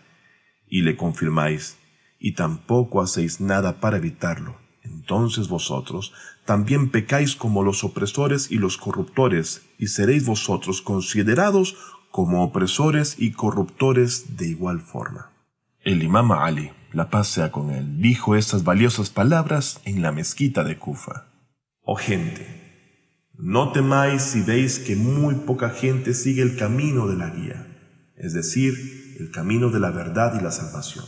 y 0.69 0.83
le 0.83 0.95
confirmáis, 0.95 1.79
y 2.19 2.33
tampoco 2.33 3.01
hacéis 3.01 3.41
nada 3.41 3.81
para 3.81 3.97
evitarlo, 3.97 4.59
entonces 4.83 5.49
vosotros 5.49 6.13
también 6.45 6.91
pecáis 6.91 7.35
como 7.35 7.63
los 7.63 7.83
opresores 7.83 8.51
y 8.51 8.57
los 8.57 8.77
corruptores, 8.77 9.63
y 9.79 9.87
seréis 9.87 10.27
vosotros 10.27 10.83
considerados 10.83 11.79
como 12.11 12.45
opresores 12.45 13.15
y 13.19 13.33
corruptores 13.33 14.37
de 14.37 14.49
igual 14.49 14.83
forma. 14.83 15.33
El 15.81 16.03
imam 16.03 16.31
Ali, 16.33 16.73
la 16.93 17.11
paz 17.11 17.29
sea 17.29 17.53
con 17.53 17.71
él, 17.71 18.01
dijo 18.01 18.37
estas 18.37 18.65
valiosas 18.65 19.11
palabras 19.11 19.81
en 19.85 20.03
la 20.03 20.13
mezquita 20.13 20.65
de 20.65 20.79
Kufa. 20.79 21.27
Oh 21.83 21.97
gente, 21.97 22.47
no 23.35 23.73
temáis 23.73 24.23
si 24.23 24.43
veis 24.43 24.79
que 24.79 24.97
muy 24.97 25.35
poca 25.37 25.71
gente 25.71 26.15
sigue 26.15 26.43
el 26.43 26.57
camino 26.57 27.07
de 27.07 27.17
la 27.17 27.31
guía, 27.31 27.67
es 28.17 28.33
decir, 28.33 29.17
el 29.19 29.31
camino 29.31 29.71
de 29.71 29.81
la 29.81 29.91
verdad 29.91 30.39
y 30.39 30.43
la 30.43 30.51
salvación, 30.51 31.05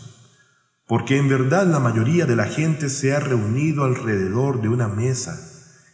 porque 0.87 1.17
en 1.17 1.29
verdad 1.29 1.67
la 1.67 1.81
mayoría 1.81 2.27
de 2.27 2.37
la 2.37 2.47
gente 2.47 2.89
se 2.89 3.15
ha 3.15 3.21
reunido 3.21 3.85
alrededor 3.85 4.63
de 4.63 4.69
una 4.69 4.89
mesa 4.89 5.39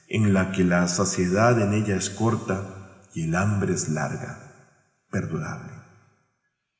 en 0.08 0.32
la 0.32 0.52
que 0.52 0.64
la 0.64 0.86
saciedad 0.88 1.60
en 1.60 1.74
ella 1.74 1.96
es 1.96 2.10
corta 2.10 3.02
y 3.14 3.24
el 3.24 3.34
hambre 3.34 3.74
es 3.74 3.88
larga, 3.88 4.38
perdurable. 5.10 5.72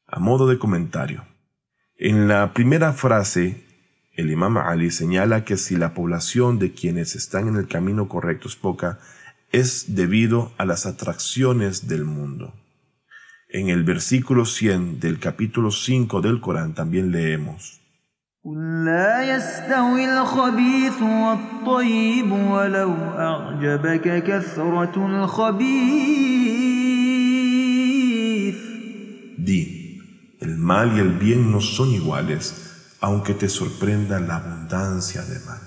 A 0.07 0.20
modo 0.20 0.46
de 0.46 0.59
comentario, 0.59 1.24
en 1.99 2.28
la 2.28 2.53
primera 2.53 2.92
frase, 2.92 3.64
el 4.12 4.30
imam 4.30 4.59
Ali 4.59 4.90
señala 4.90 5.44
que 5.44 5.57
si 5.57 5.76
la 5.76 5.94
población 5.94 6.59
de 6.59 6.72
quienes 6.72 7.14
están 7.14 7.49
en 7.49 7.57
el 7.57 7.68
camino 7.68 8.09
correcto 8.09 8.49
es 8.49 8.57
poca, 8.57 8.99
es 9.53 9.94
debido 9.94 10.53
a 10.59 10.64
las 10.64 10.86
atracciones 10.86 11.88
del 11.88 12.05
mundo. 12.05 12.55
En 13.49 13.68
el 13.68 13.84
versículo 13.84 14.44
100 14.44 15.01
del 15.01 15.18
capítulo 15.18 15.70
5 15.70 16.20
del 16.20 16.40
Corán 16.40 16.74
también 16.74 17.12
leemos, 17.12 17.80
Di, 29.36 29.76
mal 30.66 30.96
y 30.96 31.00
el 31.00 31.12
bien 31.12 31.52
no 31.52 31.60
son 31.60 31.90
iguales, 31.90 32.96
aunque 33.00 33.34
te 33.34 33.48
sorprenda 33.48 34.18
la 34.18 34.38
abundancia 34.38 35.22
de 35.22 35.38
mal. 35.46 35.60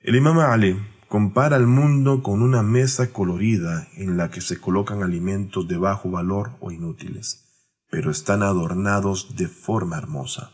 El 0.00 0.16
imam 0.16 0.40
Ali 0.40 0.76
compara 1.08 1.56
el 1.56 1.68
mundo 1.68 2.20
con 2.24 2.42
una 2.42 2.64
mesa 2.64 3.12
colorida 3.12 3.86
en 3.94 4.16
la 4.16 4.28
que 4.28 4.40
se 4.40 4.58
colocan 4.58 5.04
alimentos 5.04 5.68
de 5.68 5.78
bajo 5.78 6.10
valor 6.10 6.50
o 6.58 6.72
inútiles, 6.72 7.44
pero 7.90 8.10
están 8.10 8.42
adornados 8.42 9.36
de 9.36 9.46
forma 9.46 9.98
hermosa. 9.98 10.50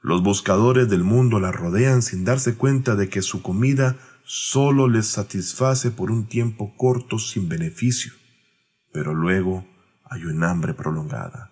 Los 0.00 0.24
buscadores 0.24 0.88
del 0.88 1.04
mundo 1.04 1.38
la 1.38 1.52
rodean 1.52 2.02
sin 2.02 2.24
darse 2.24 2.56
cuenta 2.56 2.96
de 2.96 3.08
que 3.08 3.22
su 3.22 3.40
comida 3.40 3.98
solo 4.24 4.88
les 4.88 5.06
satisface 5.06 5.92
por 5.92 6.10
un 6.10 6.26
tiempo 6.26 6.74
corto 6.76 7.20
sin 7.20 7.48
beneficio, 7.48 8.12
pero 8.92 9.14
luego 9.14 9.64
hay 10.04 10.24
un 10.24 10.42
hambre 10.42 10.74
prolongada. 10.74 11.50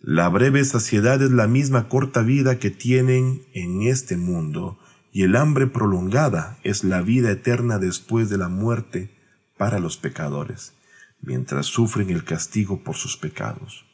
La 0.00 0.28
breve 0.28 0.64
saciedad 0.64 1.20
es 1.22 1.32
la 1.32 1.48
misma 1.48 1.88
corta 1.88 2.22
vida 2.22 2.60
que 2.60 2.70
tienen 2.70 3.42
en 3.52 3.82
este 3.82 4.16
mundo, 4.16 4.78
y 5.10 5.24
el 5.24 5.34
hambre 5.34 5.66
prolongada 5.66 6.56
es 6.62 6.84
la 6.84 7.02
vida 7.02 7.32
eterna 7.32 7.78
después 7.78 8.30
de 8.30 8.38
la 8.38 8.48
muerte 8.48 9.10
para 9.56 9.80
los 9.80 9.96
pecadores, 9.96 10.74
mientras 11.20 11.66
sufren 11.66 12.10
el 12.10 12.22
castigo 12.22 12.84
por 12.84 12.94
sus 12.94 13.16
pecados. 13.16 13.86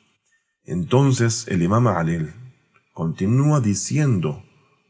Entonces 0.65 1.47
el 1.49 1.63
imam 1.63 1.87
Alel 1.87 2.35
continúa 2.93 3.61
diciendo 3.61 4.45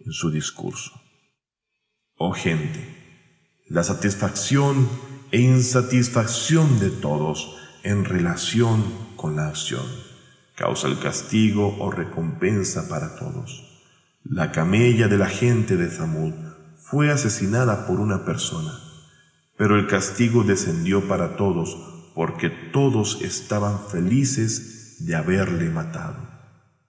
en 0.04 0.10
su 0.12 0.32
discurso, 0.32 1.00
Oh 2.16 2.32
gente, 2.32 2.88
la 3.68 3.84
satisfacción 3.84 4.88
e 5.30 5.40
insatisfacción 5.40 6.80
de 6.80 6.90
todos 6.90 7.56
en 7.84 8.04
relación 8.04 8.82
con 9.16 9.36
la 9.36 9.48
acción 9.48 10.13
causa 10.54 10.88
el 10.88 10.98
castigo 10.98 11.76
o 11.78 11.90
recompensa 11.90 12.88
para 12.88 13.16
todos. 13.16 13.64
La 14.22 14.52
camella 14.52 15.08
de 15.08 15.18
la 15.18 15.28
gente 15.28 15.76
de 15.76 15.90
Zamud 15.90 16.32
fue 16.76 17.10
asesinada 17.10 17.86
por 17.86 18.00
una 18.00 18.24
persona, 18.24 18.72
pero 19.56 19.76
el 19.76 19.86
castigo 19.86 20.44
descendió 20.44 21.08
para 21.08 21.36
todos 21.36 21.76
porque 22.14 22.50
todos 22.50 23.20
estaban 23.22 23.88
felices 23.88 25.04
de 25.06 25.16
haberle 25.16 25.68
matado. 25.70 26.16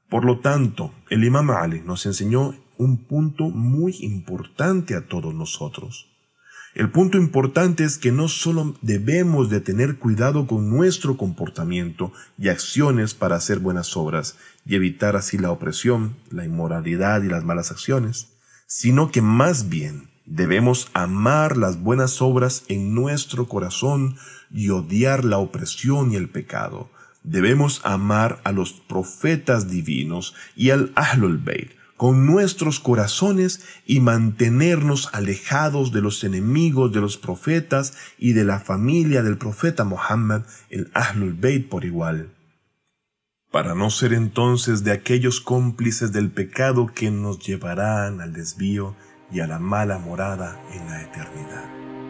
Por 0.09 0.23
lo 0.23 0.39
tanto, 0.39 0.93
el 1.09 1.23
imam 1.23 1.49
Ali 1.49 1.81
nos 1.81 2.05
enseñó 2.05 2.53
un 2.77 3.05
punto 3.05 3.49
muy 3.49 3.95
importante 4.01 4.95
a 4.95 5.07
todos 5.07 5.33
nosotros. 5.33 6.14
El 6.75 6.91
punto 6.91 7.17
importante 7.17 7.85
es 7.85 7.97
que 7.97 8.11
no 8.11 8.27
solo 8.27 8.75
debemos 8.81 9.49
de 9.49 9.61
tener 9.61 9.97
cuidado 9.97 10.45
con 10.45 10.69
nuestro 10.69 11.15
comportamiento 11.15 12.11
y 12.37 12.49
acciones 12.49 13.13
para 13.13 13.37
hacer 13.37 13.59
buenas 13.59 13.95
obras 13.95 14.35
y 14.65 14.75
evitar 14.75 15.15
así 15.15 15.37
la 15.37 15.51
opresión, 15.51 16.17
la 16.29 16.43
inmoralidad 16.43 17.23
y 17.23 17.29
las 17.29 17.45
malas 17.45 17.71
acciones, 17.71 18.27
sino 18.67 19.09
que 19.09 19.21
más 19.21 19.69
bien 19.69 20.09
debemos 20.25 20.89
amar 20.93 21.55
las 21.55 21.81
buenas 21.81 22.21
obras 22.21 22.65
en 22.67 22.93
nuestro 22.93 23.47
corazón 23.47 24.17
y 24.51 24.69
odiar 24.69 25.23
la 25.23 25.37
opresión 25.37 26.11
y 26.11 26.17
el 26.17 26.27
pecado, 26.27 26.89
Debemos 27.27 27.81
amar 27.83 28.39
a 28.43 28.51
los 28.51 28.73
profetas 28.73 29.67
divinos 29.67 30.35
y 30.55 30.69
al 30.69 30.91
Ahlul 30.93 31.39
Bayt 31.39 31.71
con 31.97 32.25
nuestros 32.25 32.79
corazones 32.79 33.61
y 33.85 33.99
mantenernos 33.99 35.09
alejados 35.13 35.91
de 35.91 36.01
los 36.01 36.23
enemigos 36.23 36.91
de 36.91 37.01
los 37.01 37.17
profetas 37.17 37.93
y 38.17 38.33
de 38.33 38.43
la 38.43 38.59
familia 38.59 39.23
del 39.23 39.37
profeta 39.37 39.83
Muhammad, 39.83 40.43
el 40.69 40.91
Ahlul 40.93 41.33
Bayt 41.33 41.69
por 41.69 41.85
igual. 41.85 42.31
Para 43.51 43.73
no 43.73 43.89
ser 43.89 44.13
entonces 44.13 44.83
de 44.83 44.91
aquellos 44.91 45.39
cómplices 45.39 46.11
del 46.11 46.29
pecado 46.29 46.87
que 46.87 47.09
nos 47.11 47.39
llevarán 47.39 48.19
al 48.19 48.33
desvío 48.33 48.95
y 49.31 49.39
a 49.39 49.47
la 49.47 49.59
mala 49.59 49.97
morada 49.97 50.61
en 50.73 50.85
la 50.87 51.01
eternidad. 51.01 52.04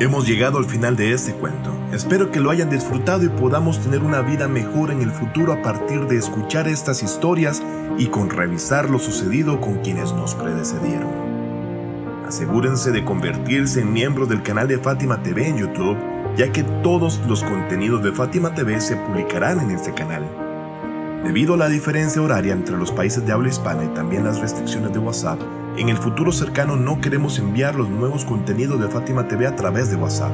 Hemos 0.00 0.26
llegado 0.26 0.56
al 0.56 0.64
final 0.64 0.96
de 0.96 1.12
este 1.12 1.34
cuento. 1.34 1.74
Espero 1.92 2.30
que 2.30 2.40
lo 2.40 2.50
hayan 2.50 2.70
disfrutado 2.70 3.22
y 3.22 3.28
podamos 3.28 3.82
tener 3.82 4.02
una 4.02 4.22
vida 4.22 4.48
mejor 4.48 4.90
en 4.90 5.02
el 5.02 5.10
futuro 5.10 5.52
a 5.52 5.60
partir 5.60 6.06
de 6.06 6.16
escuchar 6.16 6.68
estas 6.68 7.02
historias 7.02 7.62
y 7.98 8.06
con 8.06 8.30
revisar 8.30 8.88
lo 8.88 8.98
sucedido 8.98 9.60
con 9.60 9.82
quienes 9.82 10.14
nos 10.14 10.34
predecedieron. 10.34 11.10
Asegúrense 12.26 12.92
de 12.92 13.04
convertirse 13.04 13.82
en 13.82 13.92
miembros 13.92 14.30
del 14.30 14.42
canal 14.42 14.68
de 14.68 14.78
Fátima 14.78 15.22
TV 15.22 15.48
en 15.48 15.58
YouTube, 15.58 15.98
ya 16.34 16.50
que 16.50 16.62
todos 16.82 17.20
los 17.28 17.44
contenidos 17.44 18.02
de 18.02 18.12
Fátima 18.12 18.54
TV 18.54 18.80
se 18.80 18.96
publicarán 18.96 19.60
en 19.60 19.70
este 19.70 19.92
canal. 19.92 20.24
Debido 21.24 21.52
a 21.52 21.58
la 21.58 21.68
diferencia 21.68 22.22
horaria 22.22 22.54
entre 22.54 22.78
los 22.78 22.90
países 22.90 23.26
de 23.26 23.32
habla 23.32 23.50
hispana 23.50 23.84
y 23.84 23.88
también 23.88 24.24
las 24.24 24.40
restricciones 24.40 24.94
de 24.94 24.98
WhatsApp, 24.98 25.42
en 25.80 25.88
el 25.88 25.96
futuro 25.96 26.30
cercano 26.30 26.76
no 26.76 27.00
queremos 27.00 27.38
enviar 27.38 27.74
los 27.74 27.88
nuevos 27.88 28.26
contenidos 28.26 28.78
de 28.78 28.88
Fátima 28.88 29.28
TV 29.28 29.46
a 29.46 29.56
través 29.56 29.90
de 29.90 29.96
WhatsApp. 29.96 30.30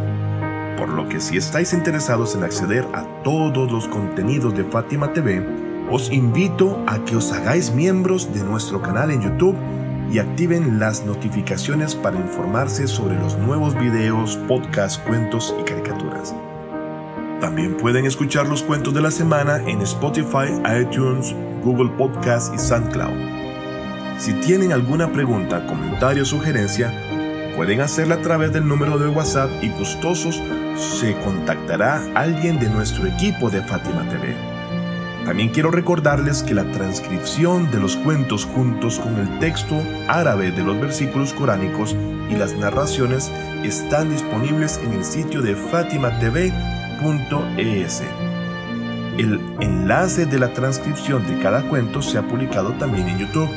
Por 0.77 0.89
lo 0.89 1.09
que 1.09 1.21
si 1.21 1.37
estáis 1.37 1.73
interesados 1.73 2.35
en 2.35 2.43
acceder 2.43 2.85
a 2.93 3.05
todos 3.23 3.71
los 3.71 3.87
contenidos 3.87 4.57
de 4.57 4.65
Fátima 4.65 5.13
TV, 5.13 5.47
os 5.89 6.11
invito 6.11 6.83
a 6.89 6.99
que 7.05 7.15
os 7.15 7.33
hagáis 7.33 7.73
miembros 7.73 8.35
de 8.35 8.43
nuestro 8.43 8.83
canal 8.83 9.13
en 9.13 9.23
YouTube 9.23 9.57
y 10.11 10.19
activen 10.19 10.81
las 10.81 11.07
notificaciones 11.07 11.95
para 11.95 12.19
informarse 12.19 12.89
sobre 12.89 13.15
los 13.15 13.39
nuevos 13.39 13.79
videos, 13.79 14.37
podcasts, 14.49 14.99
cuentos 14.99 15.55
y 15.61 15.63
caricaturas. 15.63 16.35
También 17.41 17.77
pueden 17.77 18.05
escuchar 18.05 18.49
los 18.49 18.65
cuentos 18.65 18.95
de 18.95 19.01
la 19.01 19.13
semana 19.13 19.59
en 19.59 19.81
Spotify, 19.83 20.49
iTunes, 20.81 21.37
Google 21.63 21.91
Podcast 21.97 22.53
y 22.53 22.59
SoundCloud. 22.59 23.36
Si 24.19 24.33
tienen 24.33 24.73
alguna 24.73 25.13
pregunta, 25.13 25.67
comentario 25.67 26.23
o 26.23 26.27
sugerencia, 26.27 26.93
pueden 27.55 27.81
hacerla 27.81 28.17
a 28.17 28.23
través 28.23 28.53
del 28.53 28.67
número 28.67 28.99
de 28.99 29.09
WhatsApp 29.09 29.51
y 29.63 29.69
gustosos 29.69 30.43
se 30.77 31.15
contactará 31.19 32.03
alguien 32.15 32.59
de 32.59 32.69
nuestro 32.69 33.07
equipo 33.07 33.51
de 33.51 33.63
Fátima 33.63 34.09
TV. 34.09 34.35
También 35.27 35.51
quiero 35.51 35.71
recordarles 35.71 36.43
que 36.43 36.55
la 36.55 36.71
transcripción 36.71 37.71
de 37.71 37.81
los 37.81 37.97
cuentos 37.97 38.47
juntos 38.47 38.99
con 38.99 39.19
el 39.19 39.39
texto 39.39 39.83
árabe 40.09 40.53
de 40.53 40.63
los 40.63 40.81
versículos 40.81 41.33
coránicos 41.33 41.97
y 42.31 42.37
las 42.37 42.55
narraciones 42.55 43.31
están 43.65 44.11
disponibles 44.11 44.81
en 44.85 44.93
el 44.93 45.05
sitio 45.05 45.43
de 45.43 45.57
fatimatv.es. 45.57 46.43
El 49.19 49.41
enlace 49.61 50.27
de 50.27 50.39
la 50.39 50.53
transcripción 50.53 51.27
de 51.27 51.43
cada 51.43 51.69
cuento 51.69 52.03
se 52.03 52.19
ha 52.19 52.23
publicado 52.23 52.73
también 52.75 53.09
en 53.09 53.19
YouTube. 53.19 53.51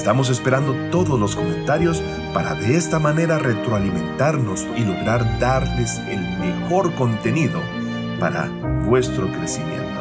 Estamos 0.00 0.30
esperando 0.30 0.72
todos 0.90 1.20
los 1.20 1.36
comentarios 1.36 2.02
para 2.32 2.54
de 2.54 2.74
esta 2.74 2.98
manera 2.98 3.38
retroalimentarnos 3.38 4.66
y 4.74 4.82
lograr 4.82 5.38
darles 5.38 5.98
el 6.08 6.22
mejor 6.38 6.94
contenido 6.94 7.60
para 8.18 8.48
vuestro 8.86 9.30
crecimiento. 9.30 10.00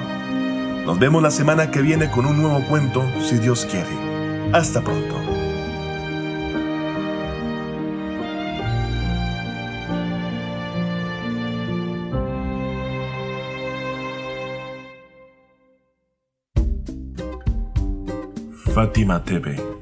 Nos 0.86 0.97
vemos 1.00 1.22
la 1.22 1.32
semana 1.32 1.70
que 1.70 1.82
viene 1.82 2.10
con 2.10 2.26
un 2.26 2.41
nuevo 2.41 2.66
cuento, 2.70 3.04
si 3.22 3.39
Dios 3.39 3.68
quiere. 3.70 3.89
Hasta 4.54 4.82
pronto. 4.82 5.16
Fátima 18.74 19.22
TV 19.22 19.78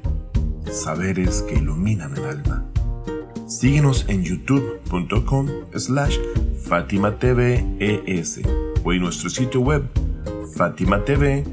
saberes 0.82 1.42
que 1.42 1.56
iluminan 1.56 2.16
el 2.16 2.24
alma. 2.24 2.64
Síguenos 3.46 4.04
en 4.08 4.24
youtube.com 4.24 5.48
slash 5.74 6.18
fatimatves 6.64 8.40
o 8.84 8.92
en 8.92 9.00
nuestro 9.00 9.30
sitio 9.30 9.60
web 9.60 9.84
fatimatv.es. 10.54 11.44